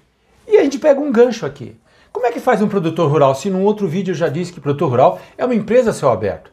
E 0.46 0.56
a 0.56 0.62
gente 0.62 0.78
pega 0.78 1.00
um 1.00 1.10
gancho 1.10 1.44
aqui. 1.44 1.76
Como 2.12 2.26
é 2.26 2.30
que 2.30 2.40
faz 2.40 2.62
um 2.62 2.68
produtor 2.68 3.10
rural? 3.10 3.34
Se 3.34 3.50
num 3.50 3.64
outro 3.64 3.88
vídeo 3.88 4.12
eu 4.12 4.16
já 4.16 4.28
disse 4.28 4.52
que 4.52 4.60
produtor 4.60 4.90
rural 4.90 5.20
é 5.36 5.44
uma 5.44 5.54
empresa 5.54 5.90
a 5.90 5.92
céu 5.92 6.10
aberto. 6.10 6.51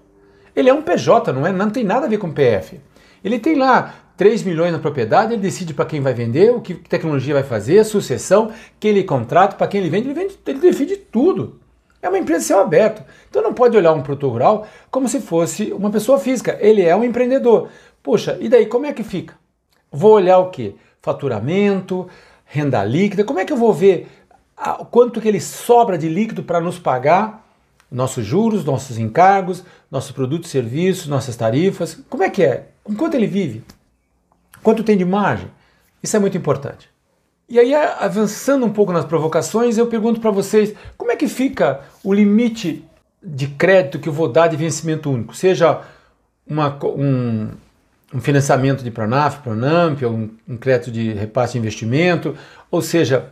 Ele 0.60 0.70
é 0.70 0.74
um 0.74 0.82
PJ, 0.82 1.32
não 1.32 1.48
é? 1.48 1.54
Não 1.54 1.70
tem 1.70 1.86
nada 1.86 2.06
a 2.06 2.10
ver 2.10 2.18
com 2.18 2.30
PF. 2.32 2.82
Ele 3.24 3.40
tem 3.40 3.56
lá 3.56 3.94
3 4.18 4.44
milhões 4.44 4.74
na 4.74 4.80
propriedade, 4.80 5.32
ele 5.32 5.42
decide 5.42 5.74
para 5.74 5.86
quem 5.86 6.02
vai 6.02 6.14
vender, 6.14 6.52
o 6.52 6.60
que 6.60 6.74
tecnologia 6.74 7.34
vai 7.34 7.44
fazer, 7.44 7.82
sucessão, 7.86 8.52
quem 8.78 8.92
ele 8.92 9.06
contrata, 9.06 9.56
para 9.56 9.68
quem 9.68 9.80
ele 9.80 9.90
vende, 9.90 10.10
ele, 10.10 10.14
vende, 10.14 10.38
ele 10.46 10.60
define 10.60 10.98
tudo. 10.98 11.58
É 12.02 12.10
uma 12.10 12.18
empresa 12.18 12.46
céu 12.46 12.60
aberto. 12.60 13.02
Então 13.30 13.42
não 13.42 13.54
pode 13.54 13.78
olhar 13.78 13.94
um 13.94 14.02
produtor 14.02 14.32
rural 14.34 14.68
como 14.92 15.08
se 15.08 15.22
fosse 15.22 15.72
uma 15.72 15.90
pessoa 15.90 16.20
física. 16.20 16.58
Ele 16.60 16.82
é 16.82 16.94
um 16.94 17.06
empreendedor. 17.06 17.70
Poxa, 18.04 18.38
e 18.42 18.50
daí 18.50 18.66
como 18.66 18.86
é 18.86 18.92
que 18.92 19.04
fica? 19.04 19.36
Vou 19.90 20.12
olhar 20.12 20.40
o 20.40 20.50
que? 20.50 20.76
Faturamento, 21.02 22.06
renda 22.44 22.84
líquida. 22.84 23.24
Como 23.24 23.40
é 23.40 23.46
que 23.46 23.54
eu 23.54 23.58
vou 23.58 23.74
ver 23.74 24.08
quanto 24.92 25.22
que 25.22 25.28
ele 25.30 25.40
sobra 25.40 25.98
de 25.98 26.10
líquido 26.10 26.44
para 26.44 26.60
nos 26.60 26.78
pagar? 26.78 27.49
Nossos 27.92 28.26
juros, 28.26 28.64
nossos 28.64 28.98
encargos, 28.98 29.64
nossos 29.90 30.12
produtos 30.12 30.50
e 30.50 30.52
serviços, 30.52 31.08
nossas 31.08 31.36
tarifas. 31.36 32.00
Como 32.10 32.24
é 32.24 32.30
que 32.30 32.44
é? 32.44 32.68
Com 32.84 32.96
quanto 32.96 33.16
ele 33.16 33.28
vive? 33.28 33.64
Quanto 34.62 34.84
tem 34.84 34.98
de 34.98 35.06
margem? 35.06 35.50
Isso 36.02 36.16
é 36.16 36.20
muito 36.20 36.38
importante. 36.38 36.90
E 37.48 37.58
aí, 37.58 37.74
avançando 37.74 38.66
um 38.66 38.72
pouco 38.72 38.94
nas 38.94 39.06
provocações, 39.06 39.78
eu 39.78 39.88
pergunto 39.88 40.22
para 40.22 40.30
vocês 40.30 40.74
como 40.96 41.12
é 41.12 41.16
que 41.16 41.28
fica 41.28 41.82
o 42.04 42.14
limite 42.14 42.86
de 43.24 43.48
crédito 43.48 43.98
que 43.98 44.08
eu 44.08 44.14
vou 44.14 44.28
dar 44.28 44.48
de 44.48 44.56
vencimento 44.56 45.10
único? 45.10 45.36
Seja 45.36 45.82
uma, 46.46 46.78
um, 46.86 47.50
um, 48.14 48.22
financiamento 48.22 48.84
de 48.84 48.92
Pronaf, 48.92 49.40
Pronamp, 49.40 50.00
um, 50.04 50.30
um 50.48 50.58
crédito 50.58 50.92
de 50.92 51.12
repasse 51.14 51.54
de 51.54 51.60
investimento, 51.60 52.36
ou 52.70 52.84
seja, 52.84 53.32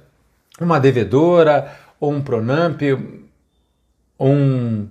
uma 0.59 0.79
devedora, 0.79 1.71
ou 1.99 2.11
um 2.11 2.21
Pronamp, 2.21 2.81
um 4.19 4.87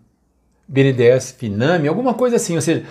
BNDES 0.68 1.32
Finame, 1.32 1.88
alguma 1.88 2.14
coisa 2.14 2.36
assim, 2.36 2.54
ou 2.54 2.60
seja, 2.60 2.84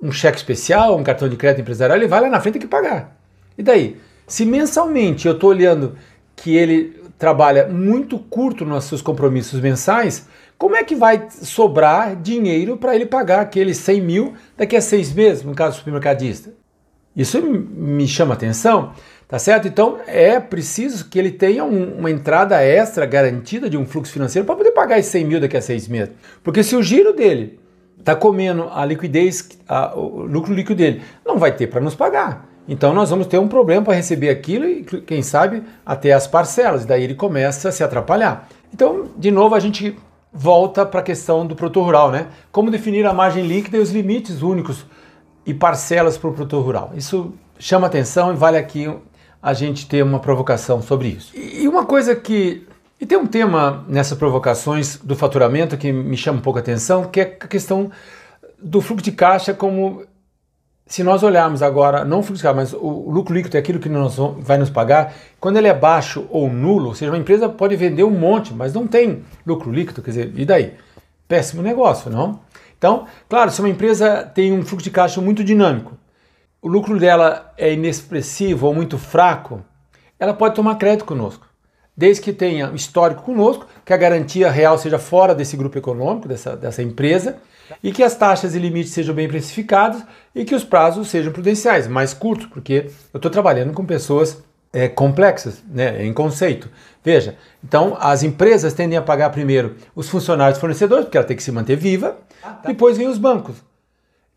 um 0.00 0.12
cheque 0.12 0.36
especial, 0.36 0.96
um 0.96 1.02
cartão 1.02 1.28
de 1.28 1.36
crédito 1.36 1.62
empresarial, 1.62 1.98
ele 1.98 2.08
vai 2.08 2.20
lá 2.20 2.28
na 2.28 2.40
frente 2.40 2.54
tem 2.54 2.62
que 2.62 2.68
pagar. 2.68 3.16
E 3.56 3.62
daí? 3.62 3.96
Se 4.26 4.44
mensalmente 4.44 5.26
eu 5.26 5.34
estou 5.34 5.50
olhando 5.50 5.96
que 6.34 6.56
ele 6.56 7.02
trabalha 7.18 7.68
muito 7.68 8.18
curto 8.18 8.64
nos 8.64 8.84
seus 8.84 9.02
compromissos 9.02 9.60
mensais, 9.60 10.26
como 10.58 10.76
é 10.76 10.84
que 10.84 10.94
vai 10.94 11.28
sobrar 11.30 12.16
dinheiro 12.16 12.76
para 12.76 12.94
ele 12.94 13.06
pagar 13.06 13.40
aqueles 13.40 13.76
100 13.78 14.00
mil 14.00 14.34
daqui 14.56 14.76
a 14.76 14.80
seis 14.80 15.12
meses, 15.12 15.42
no 15.42 15.54
caso 15.54 15.76
do 15.76 15.78
supermercadista? 15.78 16.52
Isso 17.16 17.40
me 17.40 18.08
chama 18.08 18.34
atenção, 18.34 18.92
Tá 19.34 19.38
certo? 19.40 19.66
Então 19.66 19.98
é 20.06 20.38
preciso 20.38 21.08
que 21.08 21.18
ele 21.18 21.32
tenha 21.32 21.64
um, 21.64 21.98
uma 21.98 22.08
entrada 22.08 22.62
extra 22.62 23.04
garantida 23.04 23.68
de 23.68 23.76
um 23.76 23.84
fluxo 23.84 24.12
financeiro 24.12 24.46
para 24.46 24.54
poder 24.54 24.70
pagar 24.70 24.96
esses 24.96 25.10
100 25.10 25.24
mil 25.24 25.40
daqui 25.40 25.56
a 25.56 25.60
seis 25.60 25.88
meses. 25.88 26.14
Porque 26.40 26.62
se 26.62 26.76
o 26.76 26.82
giro 26.84 27.12
dele 27.12 27.58
está 27.98 28.14
comendo 28.14 28.70
a 28.72 28.84
liquidez, 28.84 29.58
a, 29.68 29.92
o 29.98 30.22
lucro 30.22 30.54
líquido 30.54 30.76
dele, 30.76 31.02
não 31.26 31.36
vai 31.36 31.50
ter 31.50 31.66
para 31.66 31.80
nos 31.80 31.96
pagar. 31.96 32.48
Então 32.68 32.94
nós 32.94 33.10
vamos 33.10 33.26
ter 33.26 33.38
um 33.38 33.48
problema 33.48 33.82
para 33.82 33.94
receber 33.94 34.28
aquilo 34.28 34.66
e, 34.66 34.84
quem 34.84 35.20
sabe, 35.20 35.64
até 35.84 36.12
as 36.12 36.28
parcelas. 36.28 36.86
Daí 36.86 37.02
ele 37.02 37.16
começa 37.16 37.70
a 37.70 37.72
se 37.72 37.82
atrapalhar. 37.82 38.48
Então, 38.72 39.08
de 39.18 39.32
novo, 39.32 39.56
a 39.56 39.58
gente 39.58 39.96
volta 40.32 40.86
para 40.86 41.00
a 41.00 41.02
questão 41.02 41.44
do 41.44 41.56
produtor 41.56 41.82
rural, 41.82 42.12
né? 42.12 42.28
Como 42.52 42.70
definir 42.70 43.04
a 43.04 43.12
margem 43.12 43.44
líquida 43.44 43.78
e 43.78 43.80
os 43.80 43.90
limites 43.90 44.42
únicos 44.42 44.86
e 45.44 45.52
parcelas 45.52 46.16
para 46.16 46.30
o 46.30 46.32
produtor 46.32 46.64
rural. 46.64 46.92
Isso 46.94 47.34
chama 47.58 47.88
atenção 47.88 48.32
e 48.32 48.36
vale 48.36 48.56
aqui 48.56 48.88
a 49.44 49.52
gente 49.52 49.86
ter 49.86 50.02
uma 50.02 50.18
provocação 50.18 50.80
sobre 50.80 51.08
isso. 51.08 51.36
E 51.36 51.68
uma 51.68 51.84
coisa 51.84 52.16
que. 52.16 52.66
E 52.98 53.04
tem 53.04 53.18
um 53.18 53.26
tema 53.26 53.84
nessas 53.86 54.16
provocações 54.16 54.96
do 54.96 55.14
faturamento 55.14 55.76
que 55.76 55.92
me 55.92 56.16
chama 56.16 56.38
um 56.38 56.40
pouco 56.40 56.58
a 56.58 56.62
atenção, 56.62 57.04
que 57.04 57.20
é 57.20 57.24
a 57.38 57.46
questão 57.46 57.90
do 58.58 58.80
fluxo 58.80 59.04
de 59.04 59.12
caixa 59.12 59.52
como 59.52 60.02
se 60.86 61.02
nós 61.02 61.22
olharmos 61.22 61.62
agora, 61.62 62.06
não 62.06 62.20
o 62.20 62.22
fluxo 62.22 62.38
de 62.38 62.42
caixa, 62.42 62.56
mas 62.56 62.72
o 62.72 63.10
lucro 63.10 63.34
líquido 63.34 63.58
é 63.58 63.60
aquilo 63.60 63.78
que 63.78 63.88
nós 63.88 64.16
vai 64.38 64.56
nos 64.56 64.70
pagar, 64.70 65.12
quando 65.38 65.58
ele 65.58 65.68
é 65.68 65.74
baixo 65.74 66.26
ou 66.30 66.48
nulo, 66.48 66.88
ou 66.88 66.94
seja, 66.94 67.10
uma 67.10 67.18
empresa 67.18 67.46
pode 67.46 67.76
vender 67.76 68.04
um 68.04 68.10
monte, 68.10 68.54
mas 68.54 68.72
não 68.72 68.86
tem 68.86 69.24
lucro 69.46 69.70
líquido, 69.70 70.00
quer 70.00 70.10
dizer, 70.10 70.32
e 70.34 70.46
daí? 70.46 70.72
Péssimo 71.28 71.60
negócio, 71.60 72.10
não? 72.10 72.40
Então, 72.78 73.06
claro, 73.28 73.50
se 73.50 73.60
uma 73.60 73.68
empresa 73.68 74.22
tem 74.34 74.52
um 74.52 74.64
fluxo 74.64 74.84
de 74.84 74.90
caixa 74.90 75.20
muito 75.20 75.44
dinâmico, 75.44 75.92
o 76.64 76.68
lucro 76.68 76.98
dela 76.98 77.52
é 77.58 77.74
inexpressivo 77.74 78.66
ou 78.66 78.74
muito 78.74 78.96
fraco, 78.96 79.62
ela 80.18 80.32
pode 80.32 80.54
tomar 80.54 80.76
crédito 80.76 81.04
conosco. 81.04 81.46
Desde 81.94 82.22
que 82.22 82.32
tenha 82.32 82.72
histórico 82.74 83.22
conosco, 83.22 83.66
que 83.84 83.92
a 83.92 83.98
garantia 83.98 84.50
real 84.50 84.78
seja 84.78 84.98
fora 84.98 85.34
desse 85.34 85.58
grupo 85.58 85.76
econômico, 85.76 86.26
dessa, 86.26 86.56
dessa 86.56 86.82
empresa, 86.82 87.36
e 87.82 87.92
que 87.92 88.02
as 88.02 88.16
taxas 88.16 88.54
e 88.54 88.58
limites 88.58 88.94
sejam 88.94 89.14
bem 89.14 89.28
precificados 89.28 90.02
e 90.34 90.42
que 90.42 90.54
os 90.54 90.64
prazos 90.64 91.08
sejam 91.08 91.34
prudenciais, 91.34 91.86
mais 91.86 92.14
curtos, 92.14 92.46
porque 92.46 92.90
eu 93.12 93.18
estou 93.18 93.30
trabalhando 93.30 93.74
com 93.74 93.84
pessoas 93.84 94.42
é, 94.72 94.88
complexas 94.88 95.62
né, 95.68 96.02
em 96.02 96.14
conceito. 96.14 96.70
Veja, 97.04 97.36
então 97.62 97.94
as 98.00 98.22
empresas 98.22 98.72
tendem 98.72 98.96
a 98.96 99.02
pagar 99.02 99.28
primeiro 99.28 99.76
os 99.94 100.08
funcionários 100.08 100.58
fornecedores, 100.58 101.04
porque 101.04 101.18
ela 101.18 101.26
tem 101.26 101.36
que 101.36 101.42
se 101.42 101.52
manter 101.52 101.76
viva, 101.76 102.16
ah, 102.42 102.52
tá. 102.52 102.68
depois 102.68 102.96
vem 102.96 103.06
os 103.06 103.18
bancos, 103.18 103.56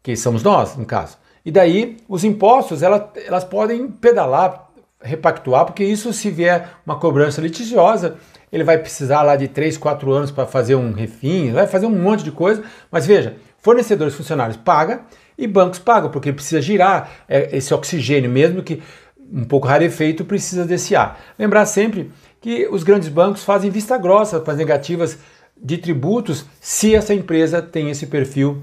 que 0.04 0.18
somos 0.18 0.44
nós, 0.44 0.76
no 0.76 0.86
caso. 0.86 1.18
E 1.48 1.52
daí 1.52 1.96
os 2.10 2.26
impostos 2.26 2.84
elas, 2.84 3.04
elas 3.26 3.46
podem 3.46 3.88
pedalar, 3.88 4.68
repactuar, 5.02 5.64
porque 5.64 5.82
isso 5.82 6.12
se 6.12 6.30
vier 6.30 6.72
uma 6.86 7.00
cobrança 7.00 7.40
litigiosa, 7.40 8.18
ele 8.52 8.66
vai 8.66 8.78
precisar 8.78 9.22
lá 9.22 9.38
de 9.38 9.48
3, 9.48 9.78
4 9.78 10.12
anos 10.12 10.30
para 10.30 10.46
fazer 10.46 10.76
um 10.76 10.92
refim, 10.92 11.54
vai 11.54 11.66
fazer 11.66 11.86
um 11.86 11.98
monte 11.98 12.22
de 12.22 12.32
coisa, 12.34 12.62
mas 12.92 13.06
veja, 13.06 13.38
fornecedores 13.60 14.14
funcionários 14.14 14.58
pagam 14.58 15.00
e 15.38 15.48
bancos 15.48 15.80
pagam, 15.80 16.12
porque 16.12 16.34
precisa 16.34 16.62
girar 16.62 17.12
é, 17.30 17.56
esse 17.56 17.74
oxigênio, 17.74 18.30
mesmo 18.30 18.62
que 18.62 18.84
um 19.32 19.46
pouco 19.46 19.68
rarefeito, 19.68 20.26
precisa 20.26 20.66
desse 20.66 20.98
ar. 20.98 21.18
Lembrar 21.40 21.66
sempre 21.66 22.12
que 22.42 22.68
os 22.70 22.84
grandes 22.84 23.08
bancos 23.08 23.46
fazem 23.46 23.72
vista 23.72 23.98
grossa 23.98 24.42
para 24.42 24.52
as 24.52 24.60
negativas 24.60 25.18
de 25.56 25.78
tributos 25.78 26.46
se 26.60 26.94
essa 26.94 27.14
empresa 27.14 27.62
tem 27.62 27.90
esse 27.90 28.06
perfil 28.06 28.62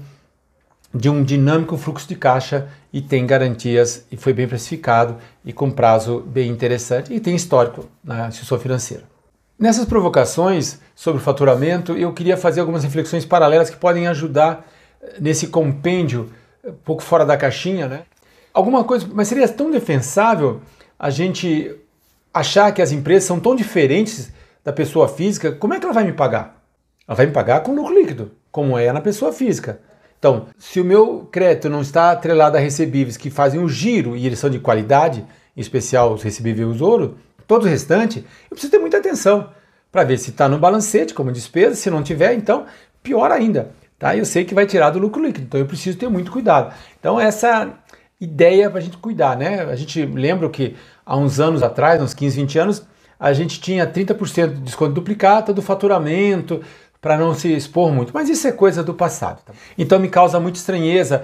de 0.95 1.09
um 1.09 1.21
dinâmico 1.23 1.75
fluxo 1.75 2.07
de 2.07 2.15
caixa 2.15 2.69
e 2.93 3.01
tem 3.01 3.27
garantias 3.27 4.05
e 4.09 4.15
foi 4.15 4.31
bem 4.31 4.47
precificado 4.47 5.17
e 5.43 5.51
com 5.51 5.69
prazo 5.69 6.21
bem 6.21 6.49
interessante 6.49 7.13
e 7.13 7.19
tem 7.19 7.35
histórico 7.35 7.85
na 8.01 8.29
instituição 8.29 8.57
financeira. 8.57 9.03
Nessas 9.59 9.83
provocações 9.83 10.79
sobre 10.95 11.21
o 11.21 11.23
faturamento, 11.23 11.93
eu 11.97 12.13
queria 12.13 12.37
fazer 12.37 12.61
algumas 12.61 12.83
reflexões 12.83 13.25
paralelas 13.25 13.69
que 13.69 13.75
podem 13.75 14.07
ajudar 14.07 14.65
nesse 15.19 15.47
compêndio 15.47 16.31
um 16.63 16.71
pouco 16.71 17.03
fora 17.03 17.25
da 17.25 17.35
caixinha, 17.35 17.87
né? 17.87 18.03
Alguma 18.53 18.85
coisa, 18.85 19.05
mas 19.13 19.27
seria 19.27 19.47
tão 19.49 19.69
defensável 19.69 20.61
a 20.97 21.09
gente 21.09 21.75
achar 22.33 22.71
que 22.71 22.81
as 22.81 22.93
empresas 22.93 23.25
são 23.25 23.39
tão 23.39 23.53
diferentes 23.53 24.31
da 24.63 24.71
pessoa 24.71 25.09
física, 25.09 25.51
como 25.51 25.73
é 25.73 25.79
que 25.79 25.85
ela 25.85 25.93
vai 25.93 26.05
me 26.05 26.13
pagar? 26.13 26.61
Ela 27.05 27.17
vai 27.17 27.25
me 27.25 27.33
pagar 27.33 27.61
com 27.61 27.75
lucro 27.75 27.93
líquido, 27.93 28.31
como 28.49 28.77
é 28.77 28.91
na 28.93 29.01
pessoa 29.01 29.33
física. 29.33 29.79
Então, 30.25 30.47
se 30.57 30.81
o 30.81 30.83
meu 30.83 31.29
crédito 31.31 31.69
não 31.69 31.81
está 31.81 32.09
atrelado 32.09 32.57
a 32.57 32.59
recebíveis 32.59 33.15
que 33.15 33.29
fazem 33.29 33.63
o 33.63 33.69
giro 33.69 34.17
e 34.17 34.25
eles 34.25 34.39
são 34.39 34.49
de 34.49 34.57
qualidade, 34.57 35.23
em 35.55 35.61
especial 35.61 36.11
os 36.11 36.23
recebíveis 36.23 36.81
ouro, 36.81 37.19
todo 37.45 37.65
o 37.65 37.67
restante, 37.67 38.25
eu 38.45 38.49
preciso 38.49 38.71
ter 38.71 38.79
muita 38.79 38.97
atenção 38.97 39.51
para 39.91 40.03
ver 40.03 40.17
se 40.17 40.31
está 40.31 40.49
no 40.49 40.57
balancete 40.57 41.13
como 41.13 41.31
despesa, 41.31 41.75
se 41.75 41.91
não 41.91 42.01
tiver, 42.01 42.33
então 42.33 42.65
pior 43.03 43.31
ainda. 43.31 43.69
Tá? 43.99 44.17
Eu 44.17 44.25
sei 44.25 44.43
que 44.43 44.55
vai 44.55 44.65
tirar 44.65 44.89
do 44.89 44.97
lucro 44.97 45.23
líquido, 45.23 45.45
então 45.45 45.59
eu 45.59 45.67
preciso 45.67 45.95
ter 45.95 46.09
muito 46.09 46.31
cuidado. 46.31 46.73
Então 46.99 47.19
essa 47.19 47.75
ideia 48.19 48.67
para 48.67 48.79
a 48.79 48.81
gente 48.81 48.97
cuidar, 48.97 49.37
né? 49.37 49.61
A 49.61 49.75
gente 49.75 50.03
lembra 50.07 50.49
que 50.49 50.75
há 51.05 51.15
uns 51.15 51.39
anos 51.39 51.61
atrás, 51.61 52.01
uns 52.01 52.15
15, 52.15 52.35
20 52.35 52.57
anos, 52.57 52.87
a 53.19 53.31
gente 53.31 53.61
tinha 53.61 53.85
30% 53.85 54.55
de 54.55 54.61
desconto 54.61 54.93
duplicata 54.93 55.53
do 55.53 55.61
faturamento 55.61 56.61
para 57.05 57.19
não 57.19 57.35
se 57.35 57.53
expor 57.53 57.91
muito, 57.91 58.11
mas 58.11 58.29
isso 58.29 58.47
é 58.47 58.51
coisa 58.51 58.83
do 58.83 58.91
passado. 58.91 59.39
Tá? 59.45 59.53
Então 59.77 59.99
me 59.99 60.09
causa 60.09 60.39
muita 60.39 60.57
estranheza 60.57 61.23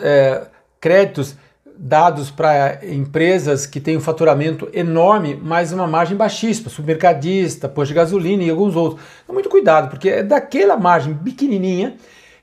é, 0.00 0.46
créditos 0.80 1.36
dados 1.76 2.30
para 2.30 2.80
empresas 2.82 3.66
que 3.66 3.78
têm 3.78 3.98
um 3.98 4.00
faturamento 4.00 4.70
enorme, 4.72 5.38
mas 5.40 5.70
uma 5.70 5.86
margem 5.86 6.16
baixíssima, 6.16 6.70
supermercadista, 6.70 7.68
posto 7.68 7.88
de 7.88 7.96
gasolina 7.96 8.42
e 8.42 8.48
alguns 8.48 8.74
outros. 8.74 9.02
Então, 9.22 9.34
muito 9.34 9.50
cuidado, 9.50 9.90
porque 9.90 10.08
é 10.08 10.22
daquela 10.22 10.78
margem 10.78 11.12
pequenininha 11.12 11.96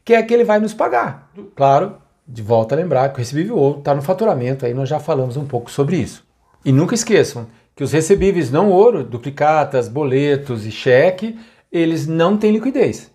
que 0.03 0.13
é 0.13 0.21
que 0.21 0.31
ele 0.31 0.43
vai 0.43 0.59
nos 0.59 0.75
pagar. 0.75 1.31
Claro, 1.55 1.95
de 2.27 2.43
volta 2.43 2.75
a 2.75 2.77
lembrar 2.77 3.09
que 3.09 3.15
o 3.15 3.17
recebível 3.17 3.57
ouro 3.57 3.79
está 3.79 3.95
no 3.95 4.03
faturamento, 4.03 4.63
aí 4.63 4.75
nós 4.75 4.87
já 4.87 4.99
falamos 4.99 5.35
um 5.37 5.45
pouco 5.47 5.71
sobre 5.71 5.95
isso. 5.95 6.23
E 6.63 6.71
nunca 6.71 6.93
esqueçam 6.93 7.47
que 7.75 7.83
os 7.83 7.91
recebíveis 7.91 8.51
não 8.51 8.69
ouro, 8.69 9.03
duplicatas, 9.03 9.89
boletos 9.89 10.67
e 10.67 10.71
cheque, 10.71 11.35
eles 11.77 12.07
não 12.07 12.37
têm 12.37 12.51
liquidez. 12.51 13.11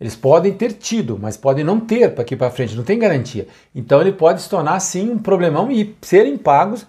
Eles 0.00 0.16
podem 0.16 0.52
ter 0.52 0.72
tido, 0.72 1.18
mas 1.20 1.36
podem 1.36 1.64
não 1.64 1.78
ter 1.78 2.12
para 2.12 2.22
aqui 2.22 2.34
para 2.34 2.50
frente, 2.50 2.74
não 2.74 2.84
tem 2.84 2.98
garantia. 2.98 3.46
Então 3.74 4.00
ele 4.00 4.12
pode 4.12 4.42
se 4.42 4.48
tornar 4.48 4.80
sim 4.80 5.10
um 5.10 5.18
problemão 5.18 5.70
e 5.70 5.94
serem 6.00 6.36
pagos 6.38 6.86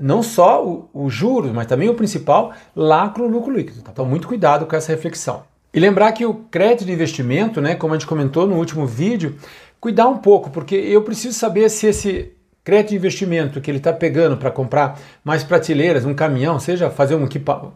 não 0.00 0.22
só 0.22 0.64
o, 0.94 1.10
juros, 1.10 1.52
mas 1.52 1.66
também 1.66 1.88
o 1.88 1.94
principal, 1.94 2.52
lá 2.74 3.08
com 3.10 3.22
o 3.22 3.28
lucro 3.28 3.52
líquido. 3.52 3.80
Então 3.92 4.06
muito 4.06 4.26
cuidado 4.26 4.66
com 4.66 4.74
essa 4.74 4.90
reflexão. 4.90 5.42
E 5.72 5.78
lembrar 5.78 6.12
que 6.12 6.24
o 6.24 6.34
crédito 6.34 6.86
de 6.86 6.92
investimento, 6.92 7.60
né, 7.60 7.74
como 7.74 7.92
a 7.92 7.96
gente 7.98 8.06
comentou 8.06 8.46
no 8.46 8.56
último 8.56 8.86
vídeo, 8.86 9.36
cuidar 9.78 10.08
um 10.08 10.18
pouco, 10.18 10.50
porque 10.50 10.74
eu 10.74 11.02
preciso 11.02 11.38
saber 11.38 11.68
se 11.68 11.86
esse 11.86 12.32
crédito 12.64 12.90
de 12.90 12.96
investimento 12.96 13.60
que 13.60 13.70
ele 13.70 13.78
está 13.78 13.92
pegando 13.92 14.36
para 14.36 14.50
comprar 14.50 14.98
mais 15.22 15.44
prateleiras, 15.44 16.04
um 16.04 16.14
caminhão, 16.14 16.58
seja 16.58 16.90
fazer 16.90 17.14
um 17.14 17.28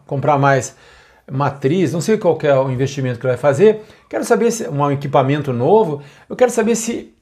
comprar 0.05 0.37
mais 0.37 0.75
matriz, 1.31 1.91
não 1.91 2.01
sei 2.01 2.17
qual 2.17 2.37
é 2.43 2.53
o 2.57 2.69
investimento 2.69 3.19
que 3.19 3.27
vai 3.27 3.37
fazer, 3.37 3.81
quero 4.09 4.23
saber 4.23 4.51
se 4.51 4.67
um 4.67 4.91
equipamento 4.91 5.51
novo, 5.51 6.01
eu 6.29 6.35
quero 6.35 6.51
saber 6.51 6.75
se 6.75 7.13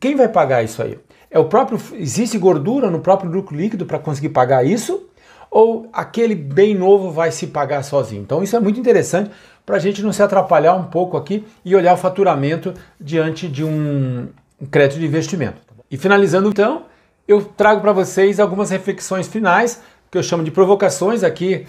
quem 0.00 0.16
vai 0.16 0.28
pagar 0.28 0.62
isso 0.62 0.82
aí. 0.82 0.98
É 1.30 1.38
o 1.38 1.44
próprio 1.44 1.80
existe 1.94 2.38
gordura 2.38 2.90
no 2.90 3.00
próprio 3.00 3.30
lucro 3.30 3.56
líquido 3.56 3.86
para 3.86 3.98
conseguir 3.98 4.30
pagar 4.30 4.64
isso? 4.64 5.08
Ou 5.50 5.88
aquele 5.92 6.34
bem 6.34 6.74
novo 6.74 7.10
vai 7.10 7.30
se 7.30 7.46
pagar 7.46 7.82
sozinho? 7.82 8.22
Então 8.22 8.42
isso 8.42 8.56
é 8.56 8.60
muito 8.60 8.78
interessante 8.78 9.30
para 9.64 9.76
a 9.76 9.78
gente 9.78 10.02
não 10.02 10.12
se 10.12 10.22
atrapalhar 10.22 10.74
um 10.74 10.84
pouco 10.84 11.16
aqui 11.16 11.44
e 11.64 11.74
olhar 11.74 11.94
o 11.94 11.96
faturamento 11.96 12.74
diante 13.00 13.48
de 13.48 13.64
um 13.64 14.28
crédito 14.70 14.98
de 14.98 15.06
investimento. 15.06 15.56
E 15.90 15.96
finalizando 15.96 16.48
então, 16.48 16.84
eu 17.26 17.42
trago 17.42 17.80
para 17.80 17.92
vocês 17.92 18.38
algumas 18.38 18.70
reflexões 18.70 19.26
finais 19.26 19.80
que 20.10 20.18
eu 20.18 20.22
chamo 20.22 20.44
de 20.44 20.50
provocações 20.50 21.22
aqui 21.22 21.66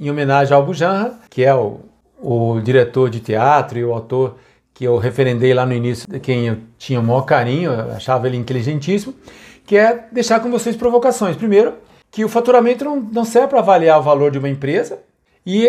em 0.00 0.10
homenagem 0.10 0.54
ao 0.54 0.64
Bujanra, 0.64 1.18
que 1.28 1.44
é 1.44 1.54
o, 1.54 1.80
o 2.18 2.58
diretor 2.60 3.10
de 3.10 3.20
teatro 3.20 3.78
e 3.78 3.84
o 3.84 3.92
autor 3.92 4.36
que 4.72 4.84
eu 4.84 4.96
referendei 4.96 5.52
lá 5.52 5.66
no 5.66 5.74
início, 5.74 6.10
de 6.10 6.18
quem 6.18 6.46
eu 6.46 6.56
tinha 6.78 6.98
o 6.98 7.02
maior 7.02 7.22
carinho, 7.22 7.70
achava 7.94 8.26
ele 8.26 8.38
inteligentíssimo, 8.38 9.14
que 9.66 9.76
é 9.76 10.06
deixar 10.10 10.40
com 10.40 10.50
vocês 10.50 10.74
provocações. 10.74 11.36
Primeiro, 11.36 11.74
que 12.10 12.24
o 12.24 12.28
faturamento 12.28 12.82
não, 12.82 12.98
não 12.98 13.24
serve 13.24 13.48
para 13.48 13.58
avaliar 13.58 14.00
o 14.00 14.02
valor 14.02 14.30
de 14.30 14.38
uma 14.38 14.48
empresa, 14.48 14.98
e, 15.44 15.68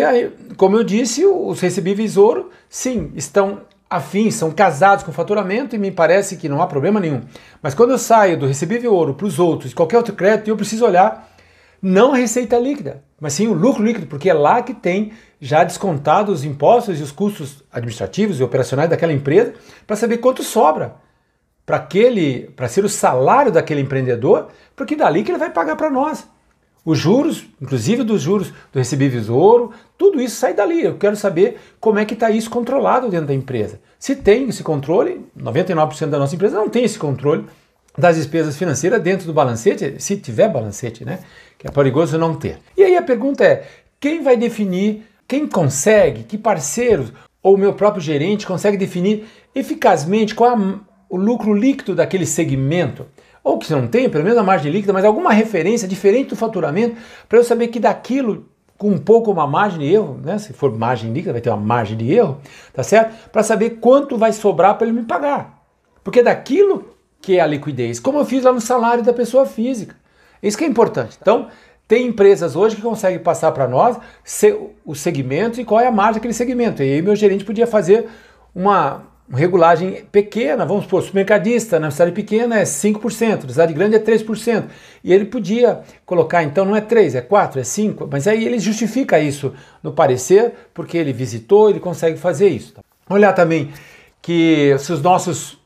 como 0.56 0.76
eu 0.76 0.84
disse, 0.84 1.26
os 1.26 1.60
recebíveis 1.60 2.16
ouro, 2.16 2.50
sim, 2.68 3.12
estão 3.14 3.60
afins, 3.88 4.34
são 4.34 4.50
casados 4.50 5.04
com 5.04 5.10
o 5.10 5.14
faturamento 5.14 5.76
e 5.76 5.78
me 5.78 5.90
parece 5.90 6.36
que 6.36 6.48
não 6.48 6.62
há 6.62 6.66
problema 6.66 6.98
nenhum. 6.98 7.20
Mas 7.60 7.74
quando 7.74 7.90
eu 7.90 7.98
saio 7.98 8.38
do 8.38 8.46
recebível 8.46 8.94
ouro 8.94 9.12
para 9.12 9.26
os 9.26 9.38
outros, 9.38 9.74
qualquer 9.74 9.98
outro 9.98 10.14
crédito, 10.14 10.48
eu 10.48 10.56
preciso 10.56 10.86
olhar 10.86 11.31
não 11.82 12.14
a 12.14 12.16
receita 12.16 12.56
líquida, 12.56 13.02
mas 13.20 13.32
sim 13.32 13.48
o 13.48 13.52
lucro 13.52 13.82
líquido, 13.82 14.06
porque 14.06 14.30
é 14.30 14.34
lá 14.34 14.62
que 14.62 14.72
tem 14.72 15.12
já 15.40 15.64
descontado 15.64 16.30
os 16.30 16.44
impostos 16.44 17.00
e 17.00 17.02
os 17.02 17.10
custos 17.10 17.64
administrativos 17.72 18.38
e 18.38 18.44
operacionais 18.44 18.88
daquela 18.88 19.12
empresa 19.12 19.54
para 19.84 19.96
saber 19.96 20.18
quanto 20.18 20.44
sobra 20.44 20.94
para 21.66 21.76
aquele, 21.76 22.50
para 22.56 22.68
ser 22.68 22.84
o 22.84 22.88
salário 22.88 23.50
daquele 23.50 23.80
empreendedor, 23.80 24.48
porque 24.76 24.96
dali 24.96 25.22
que 25.22 25.30
ele 25.30 25.38
vai 25.38 25.50
pagar 25.50 25.76
para 25.76 25.90
nós. 25.90 26.26
Os 26.84 26.98
juros, 26.98 27.46
inclusive 27.60 28.02
dos 28.02 28.20
juros 28.20 28.52
do 28.72 28.78
recebíveis 28.78 29.28
ouro, 29.28 29.70
tudo 29.96 30.20
isso 30.20 30.36
sai 30.36 30.52
dali. 30.52 30.82
Eu 30.82 30.96
quero 30.98 31.14
saber 31.14 31.60
como 31.78 32.00
é 32.00 32.04
que 32.04 32.14
está 32.14 32.30
isso 32.30 32.50
controlado 32.50 33.08
dentro 33.08 33.28
da 33.28 33.34
empresa. 33.34 33.80
Se 33.98 34.16
tem 34.16 34.48
esse 34.48 34.64
controle, 34.64 35.24
99% 35.38 36.08
da 36.08 36.18
nossa 36.18 36.34
empresa 36.34 36.56
não 36.56 36.68
tem 36.68 36.84
esse 36.84 36.98
controle 36.98 37.46
das 37.96 38.16
despesas 38.16 38.56
financeiras 38.56 39.02
dentro 39.02 39.26
do 39.26 39.32
balancete, 39.32 39.96
se 39.98 40.16
tiver 40.16 40.48
balancete, 40.48 41.04
né? 41.04 41.20
Que 41.58 41.66
é 41.66 41.70
perigoso 41.70 42.18
não 42.18 42.34
ter. 42.34 42.58
E 42.76 42.82
aí 42.82 42.96
a 42.96 43.02
pergunta 43.02 43.44
é: 43.44 43.66
quem 44.00 44.22
vai 44.22 44.36
definir, 44.36 45.06
quem 45.28 45.46
consegue, 45.46 46.24
que 46.24 46.38
parceiros 46.38 47.12
ou 47.42 47.56
meu 47.56 47.74
próprio 47.74 48.02
gerente 48.02 48.46
consegue 48.46 48.76
definir 48.76 49.26
eficazmente 49.54 50.34
qual 50.34 50.58
é 50.58 50.74
o 51.08 51.16
lucro 51.16 51.52
líquido 51.52 51.94
daquele 51.94 52.24
segmento? 52.24 53.06
ou 53.44 53.58
que 53.58 53.70
não 53.72 53.86
tenha, 53.86 54.08
pelo 54.08 54.24
menos 54.24 54.38
a 54.38 54.42
margem 54.42 54.70
líquida, 54.70 54.92
mas 54.92 55.04
alguma 55.04 55.32
referência 55.32 55.88
diferente 55.88 56.30
do 56.30 56.36
faturamento, 56.36 56.96
para 57.28 57.38
eu 57.38 57.44
saber 57.44 57.68
que 57.68 57.80
daquilo, 57.80 58.46
com 58.78 58.90
um 58.90 58.98
pouco 58.98 59.30
uma 59.32 59.46
margem 59.46 59.80
de 59.80 59.92
erro, 59.92 60.20
né? 60.22 60.38
se 60.38 60.52
for 60.52 60.76
margem 60.76 61.12
líquida, 61.12 61.32
vai 61.32 61.40
ter 61.40 61.50
uma 61.50 61.56
margem 61.56 61.96
de 61.96 62.12
erro, 62.12 62.40
tá 62.72 62.82
certo? 62.82 63.30
Para 63.30 63.42
saber 63.42 63.78
quanto 63.80 64.16
vai 64.16 64.32
sobrar 64.32 64.76
para 64.76 64.86
ele 64.86 65.00
me 65.00 65.04
pagar. 65.04 65.60
Porque 66.04 66.22
daquilo 66.22 66.92
que 67.22 67.38
é 67.38 67.40
a 67.40 67.46
liquidez, 67.46 67.98
como 67.98 68.18
eu 68.18 68.24
fiz 68.24 68.44
lá 68.44 68.52
no 68.52 68.60
salário 68.60 69.02
da 69.02 69.12
pessoa 69.12 69.46
física. 69.46 69.96
Isso 70.42 70.58
que 70.58 70.64
é 70.64 70.66
importante. 70.66 71.16
Então, 71.22 71.48
tem 71.88 72.06
empresas 72.06 72.56
hoje 72.56 72.76
que 72.76 72.82
conseguem 72.82 73.20
passar 73.20 73.52
para 73.52 73.68
nós 73.68 73.96
o 74.84 74.94
segmento 74.94 75.60
e 75.60 75.64
qual 75.64 75.80
é 75.80 75.86
a 75.86 75.92
margem 75.92 76.14
daquele 76.14 76.34
segmento. 76.34 76.82
E 76.82 76.92
aí 76.92 77.00
meu 77.00 77.14
gerente 77.14 77.44
podia 77.44 77.66
fazer 77.66 78.08
uma, 78.54 79.04
regulagem 79.32 80.04
pequena, 80.12 80.66
vamos 80.66 80.84
supor, 80.84 81.02
supermercadista 81.02 81.80
na 81.80 81.90
cidade 81.90 82.12
pequena 82.12 82.58
é 82.58 82.64
5%, 82.64 83.44
na 83.44 83.48
cidade 83.48 83.72
grande 83.72 83.96
é 83.96 83.98
3%. 83.98 84.64
E 85.02 85.12
ele 85.12 85.24
podia 85.24 85.80
colocar, 86.04 86.42
então 86.42 86.64
não 86.64 86.76
é 86.76 86.80
3, 86.80 87.14
é 87.14 87.20
4, 87.20 87.60
é 87.60 87.64
5, 87.64 88.08
mas 88.10 88.26
aí 88.26 88.44
ele 88.44 88.58
justifica 88.58 89.18
isso 89.18 89.54
no 89.82 89.92
parecer, 89.92 90.52
porque 90.74 90.98
ele 90.98 91.12
visitou, 91.12 91.70
ele 91.70 91.80
consegue 91.80 92.18
fazer 92.18 92.48
isso. 92.48 92.74
Olhar 93.08 93.32
também 93.32 93.70
que 94.20 94.76
se 94.78 94.92
os 94.92 95.00
nossos 95.00 95.58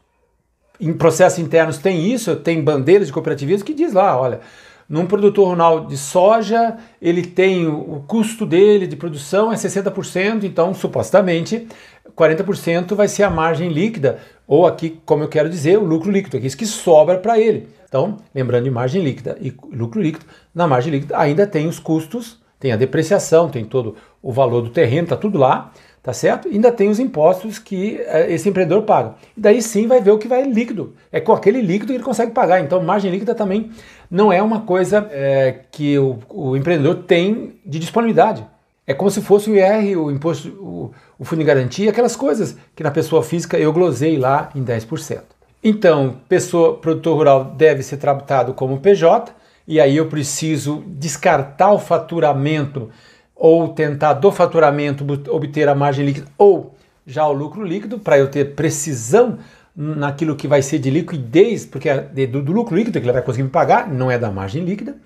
em 0.80 0.92
processos 0.92 1.38
internos 1.38 1.78
têm 1.78 2.12
isso, 2.12 2.36
tem 2.36 2.62
bandeiras 2.62 3.06
de 3.06 3.12
cooperativismo 3.12 3.64
que 3.64 3.74
diz 3.74 3.92
lá, 3.92 4.18
olha, 4.18 4.40
Num 4.88 5.04
produtor 5.04 5.48
rural 5.48 5.86
de 5.86 5.96
soja, 5.96 6.76
ele 7.02 7.22
tem 7.22 7.66
o 7.66 8.04
custo 8.06 8.46
dele 8.46 8.86
de 8.86 8.94
produção 8.94 9.52
é 9.52 9.56
60%, 9.56 10.44
então 10.44 10.72
supostamente 10.72 11.66
40% 12.16 12.94
vai 12.94 13.08
ser 13.08 13.24
a 13.24 13.30
margem 13.30 13.68
líquida, 13.68 14.20
ou 14.46 14.64
aqui, 14.64 15.00
como 15.04 15.24
eu 15.24 15.28
quero 15.28 15.50
dizer, 15.50 15.76
o 15.76 15.84
lucro 15.84 16.10
líquido, 16.10 16.36
aqui, 16.36 16.46
isso 16.46 16.56
que 16.56 16.66
sobra 16.66 17.18
para 17.18 17.38
ele. 17.38 17.68
Então, 17.88 18.16
lembrando 18.32 18.64
de 18.64 18.70
margem 18.70 19.02
líquida 19.02 19.36
e 19.40 19.52
lucro 19.72 20.00
líquido, 20.00 20.24
na 20.54 20.68
margem 20.68 20.92
líquida 20.92 21.18
ainda 21.18 21.46
tem 21.48 21.66
os 21.66 21.80
custos, 21.80 22.40
tem 22.60 22.70
a 22.70 22.76
depreciação, 22.76 23.48
tem 23.48 23.64
todo 23.64 23.96
o 24.22 24.32
valor 24.32 24.62
do 24.62 24.70
terreno, 24.70 25.02
está 25.02 25.16
tudo 25.16 25.36
lá, 25.36 25.72
tá 26.06 26.12
certo? 26.12 26.46
Ainda 26.46 26.70
tem 26.70 26.88
os 26.88 27.00
impostos 27.00 27.58
que 27.58 28.00
eh, 28.00 28.32
esse 28.32 28.48
empreendedor 28.48 28.84
paga. 28.84 29.16
E 29.36 29.40
daí 29.40 29.60
sim 29.60 29.88
vai 29.88 30.00
ver 30.00 30.12
o 30.12 30.18
que 30.18 30.28
vai 30.28 30.44
líquido. 30.44 30.94
É 31.10 31.18
com 31.20 31.32
aquele 31.32 31.60
líquido 31.60 31.88
que 31.88 31.94
ele 31.94 32.04
consegue 32.04 32.30
pagar. 32.30 32.60
Então, 32.60 32.80
margem 32.80 33.10
líquida 33.10 33.34
também 33.34 33.72
não 34.08 34.32
é 34.32 34.40
uma 34.40 34.60
coisa 34.60 35.08
é, 35.10 35.62
que 35.72 35.98
o, 35.98 36.20
o, 36.28 36.56
empreendedor 36.56 37.02
tem 37.08 37.58
de 37.66 37.80
disponibilidade. 37.80 38.46
É 38.86 38.94
como 38.94 39.10
se 39.10 39.20
fosse 39.20 39.50
o 39.50 39.56
IR, 39.56 39.98
o 39.98 40.08
imposto, 40.12 40.46
o, 40.60 40.92
o 41.18 41.24
fundo 41.24 41.40
de 41.40 41.44
garantia, 41.44 41.90
aquelas 41.90 42.14
coisas 42.14 42.56
que 42.76 42.84
na 42.84 42.92
pessoa 42.92 43.20
física 43.24 43.58
eu 43.58 43.72
glosei 43.72 44.16
lá 44.16 44.50
em 44.54 44.62
10%. 44.62 45.22
Então, 45.60 46.18
pessoa, 46.28 46.76
produtor 46.76 47.16
rural 47.16 47.44
deve 47.46 47.82
ser 47.82 47.96
tratado 47.96 48.54
como 48.54 48.78
PJ, 48.78 49.34
e 49.66 49.80
aí 49.80 49.96
eu 49.96 50.06
preciso 50.06 50.84
descartar 50.86 51.72
o 51.72 51.80
faturamento 51.80 52.90
ou 53.36 53.68
tentar 53.68 54.14
do 54.14 54.32
faturamento 54.32 55.04
obter 55.30 55.68
a 55.68 55.74
margem 55.74 56.06
líquida 56.06 56.26
ou 56.38 56.74
já 57.06 57.26
o 57.26 57.32
lucro 57.32 57.62
líquido 57.62 57.98
para 57.98 58.18
eu 58.18 58.28
ter 58.28 58.54
precisão 58.54 59.38
naquilo 59.76 60.34
que 60.34 60.48
vai 60.48 60.62
ser 60.62 60.78
de 60.78 60.88
liquidez, 60.88 61.66
porque 61.66 61.88
é 61.88 62.00
do, 62.00 62.42
do 62.42 62.50
lucro 62.50 62.74
líquido 62.74 62.98
que 62.98 63.04
ele 63.04 63.12
vai 63.12 63.22
conseguir 63.22 63.44
me 63.44 63.50
pagar, 63.50 63.92
não 63.92 64.10
é 64.10 64.18
da 64.18 64.30
margem 64.30 64.64
líquida. 64.64 64.96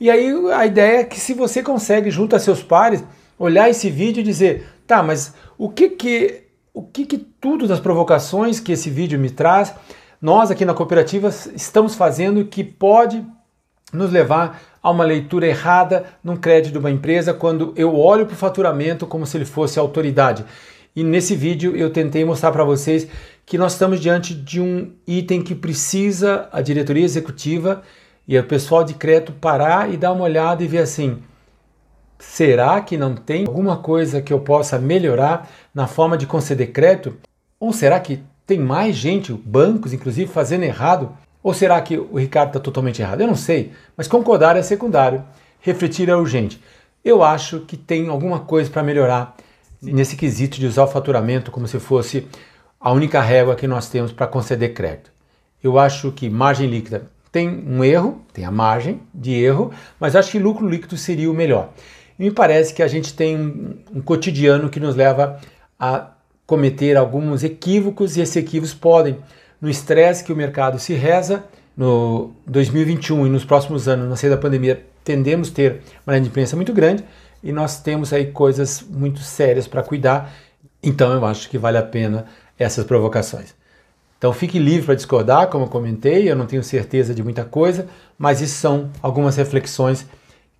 E 0.00 0.10
aí 0.10 0.32
a 0.52 0.64
ideia 0.64 1.00
é 1.00 1.04
que 1.04 1.20
se 1.20 1.34
você 1.34 1.62
consegue, 1.62 2.10
junto 2.10 2.34
a 2.34 2.38
seus 2.38 2.62
pares, 2.62 3.04
olhar 3.38 3.68
esse 3.68 3.90
vídeo 3.90 4.20
e 4.20 4.24
dizer, 4.24 4.66
tá, 4.86 5.02
mas 5.02 5.34
o 5.58 5.68
que 5.68 5.90
que, 5.90 6.44
o 6.72 6.82
que 6.82 7.04
que 7.04 7.18
tudo 7.18 7.68
das 7.68 7.78
provocações 7.78 8.58
que 8.58 8.72
esse 8.72 8.88
vídeo 8.88 9.18
me 9.18 9.30
traz, 9.30 9.74
nós 10.20 10.50
aqui 10.50 10.64
na 10.64 10.74
cooperativa 10.74 11.28
estamos 11.54 11.94
fazendo 11.94 12.44
que 12.46 12.64
pode 12.64 13.22
nos 13.92 14.10
levar 14.10 14.60
a 14.82 14.90
uma 14.90 15.04
leitura 15.04 15.46
errada 15.46 16.04
num 16.22 16.36
crédito 16.36 16.72
de 16.72 16.78
uma 16.78 16.90
empresa 16.90 17.32
quando 17.32 17.72
eu 17.76 17.96
olho 17.96 18.26
para 18.26 18.34
o 18.34 18.38
faturamento 18.38 19.06
como 19.06 19.26
se 19.26 19.36
ele 19.36 19.44
fosse 19.44 19.78
autoridade. 19.78 20.44
E 20.94 21.04
nesse 21.04 21.36
vídeo 21.36 21.76
eu 21.76 21.90
tentei 21.90 22.24
mostrar 22.24 22.52
para 22.52 22.64
vocês 22.64 23.06
que 23.44 23.58
nós 23.58 23.72
estamos 23.72 24.00
diante 24.00 24.34
de 24.34 24.60
um 24.60 24.92
item 25.06 25.42
que 25.42 25.54
precisa 25.54 26.48
a 26.50 26.60
diretoria 26.60 27.04
executiva 27.04 27.82
e 28.26 28.36
o 28.38 28.44
pessoal 28.44 28.82
de 28.82 28.94
crédito 28.94 29.32
parar 29.32 29.92
e 29.92 29.96
dar 29.96 30.12
uma 30.12 30.24
olhada 30.24 30.64
e 30.64 30.66
ver 30.66 30.78
assim: 30.78 31.18
será 32.18 32.80
que 32.80 32.96
não 32.96 33.14
tem 33.14 33.46
alguma 33.46 33.76
coisa 33.76 34.20
que 34.20 34.32
eu 34.32 34.40
possa 34.40 34.78
melhorar 34.78 35.48
na 35.74 35.86
forma 35.86 36.16
de 36.16 36.26
conceder 36.26 36.72
crédito? 36.72 37.16
Ou 37.60 37.72
será 37.72 38.00
que 38.00 38.22
tem 38.46 38.58
mais 38.58 38.96
gente, 38.96 39.32
bancos 39.32 39.92
inclusive, 39.92 40.30
fazendo 40.30 40.64
errado? 40.64 41.12
Ou 41.46 41.54
será 41.54 41.80
que 41.80 41.96
o 41.96 42.16
Ricardo 42.16 42.48
está 42.48 42.58
totalmente 42.58 43.00
errado? 43.00 43.20
Eu 43.20 43.28
não 43.28 43.36
sei, 43.36 43.70
mas 43.96 44.08
concordar 44.08 44.56
é 44.56 44.62
secundário, 44.62 45.22
refletir 45.60 46.08
é 46.08 46.16
urgente. 46.16 46.60
Eu 47.04 47.22
acho 47.22 47.60
que 47.60 47.76
tem 47.76 48.08
alguma 48.08 48.40
coisa 48.40 48.68
para 48.68 48.82
melhorar 48.82 49.36
nesse 49.80 50.16
quesito 50.16 50.58
de 50.58 50.66
usar 50.66 50.82
o 50.82 50.88
faturamento 50.88 51.52
como 51.52 51.68
se 51.68 51.78
fosse 51.78 52.26
a 52.80 52.90
única 52.90 53.20
régua 53.20 53.54
que 53.54 53.68
nós 53.68 53.88
temos 53.88 54.10
para 54.10 54.26
conceder 54.26 54.74
crédito. 54.74 55.12
Eu 55.62 55.78
acho 55.78 56.10
que 56.10 56.28
margem 56.28 56.68
líquida 56.68 57.08
tem 57.30 57.48
um 57.48 57.84
erro, 57.84 58.20
tem 58.32 58.44
a 58.44 58.50
margem 58.50 59.00
de 59.14 59.32
erro, 59.32 59.70
mas 60.00 60.16
acho 60.16 60.32
que 60.32 60.40
lucro 60.40 60.68
líquido 60.68 60.96
seria 60.96 61.30
o 61.30 61.34
melhor. 61.34 61.70
E 62.18 62.24
me 62.24 62.32
parece 62.32 62.74
que 62.74 62.82
a 62.82 62.88
gente 62.88 63.14
tem 63.14 63.36
um, 63.36 63.78
um 63.94 64.02
cotidiano 64.02 64.68
que 64.68 64.80
nos 64.80 64.96
leva 64.96 65.38
a 65.78 66.10
cometer 66.44 66.96
alguns 66.96 67.44
equívocos 67.44 68.16
e 68.16 68.20
esses 68.20 68.34
equívocos 68.34 68.74
podem, 68.74 69.16
no 69.60 69.68
estresse 69.68 70.24
que 70.24 70.32
o 70.32 70.36
mercado 70.36 70.78
se 70.78 70.94
reza, 70.94 71.44
no 71.76 72.32
2021 72.46 73.26
e 73.26 73.30
nos 73.30 73.44
próximos 73.44 73.86
anos, 73.86 74.08
na 74.08 74.16
saída 74.16 74.36
da 74.36 74.42
pandemia, 74.42 74.84
tendemos 75.04 75.50
ter 75.50 75.82
uma 76.06 76.16
inadimplência 76.16 76.56
muito 76.56 76.72
grande 76.72 77.04
e 77.42 77.52
nós 77.52 77.80
temos 77.80 78.12
aí 78.12 78.32
coisas 78.32 78.82
muito 78.82 79.20
sérias 79.20 79.68
para 79.68 79.82
cuidar. 79.82 80.32
Então 80.82 81.12
eu 81.12 81.24
acho 81.24 81.48
que 81.50 81.58
vale 81.58 81.78
a 81.78 81.82
pena 81.82 82.26
essas 82.58 82.84
provocações. 82.84 83.54
Então 84.18 84.32
fique 84.32 84.58
livre 84.58 84.86
para 84.86 84.94
discordar, 84.94 85.48
como 85.48 85.66
eu 85.66 85.68
comentei, 85.68 86.30
eu 86.30 86.34
não 86.34 86.46
tenho 86.46 86.62
certeza 86.62 87.14
de 87.14 87.22
muita 87.22 87.44
coisa, 87.44 87.86
mas 88.16 88.40
isso 88.40 88.54
são 88.54 88.90
algumas 89.02 89.36
reflexões 89.36 90.06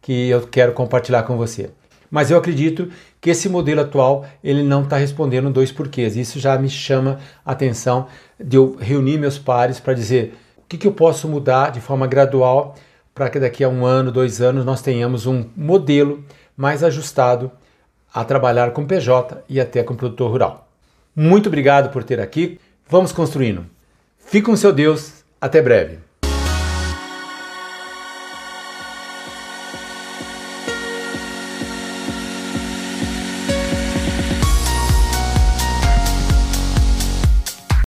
que 0.03 0.29
eu 0.29 0.47
quero 0.47 0.73
compartilhar 0.73 1.23
com 1.23 1.37
você. 1.37 1.71
Mas 2.11 2.31
eu 2.31 2.39
acredito 2.39 2.91
que 3.27 3.31
esse 3.31 3.49
modelo 3.49 3.81
atual 3.81 4.25
ele 4.43 4.63
não 4.63 4.85
está 4.85 4.97
respondendo 4.97 5.51
dois 5.51 5.73
porquês. 5.73 6.17
Isso 6.17 6.39
já 6.39 6.57
me 6.57 6.69
chama 6.69 7.19
a 7.45 7.51
atenção 7.51 8.07
de 8.39 8.57
eu 8.57 8.77
reunir 8.79 9.19
meus 9.19 9.37
pares 9.37 9.81
para 9.81 9.95
dizer 9.95 10.39
o 10.59 10.63
que, 10.69 10.79
que 10.79 10.87
eu 10.87 10.93
posso 10.93 11.27
mudar 11.27 11.73
de 11.73 11.81
forma 11.81 12.07
gradual 12.07 12.77
para 13.13 13.29
que 13.29 13.41
daqui 13.41 13.65
a 13.65 13.69
um 13.69 13.85
ano, 13.85 14.13
dois 14.13 14.41
anos, 14.41 14.65
nós 14.65 14.81
tenhamos 14.81 15.27
um 15.27 15.45
modelo 15.57 16.25
mais 16.57 16.85
ajustado 16.85 17.51
a 18.15 18.23
trabalhar 18.23 18.71
com 18.71 18.87
PJ 18.87 19.43
e 19.49 19.61
até 19.61 19.83
com 19.83 19.97
produtor 19.97 20.31
rural. 20.31 20.69
Muito 21.13 21.49
obrigado 21.49 21.91
por 21.91 22.05
ter 22.05 22.21
aqui. 22.21 22.61
Vamos 22.89 23.11
construindo. 23.11 23.67
Fique 24.21 24.47
com 24.47 24.55
seu 24.55 24.73
Deus. 24.73 25.25
Até 25.41 25.61
breve. 25.61 26.06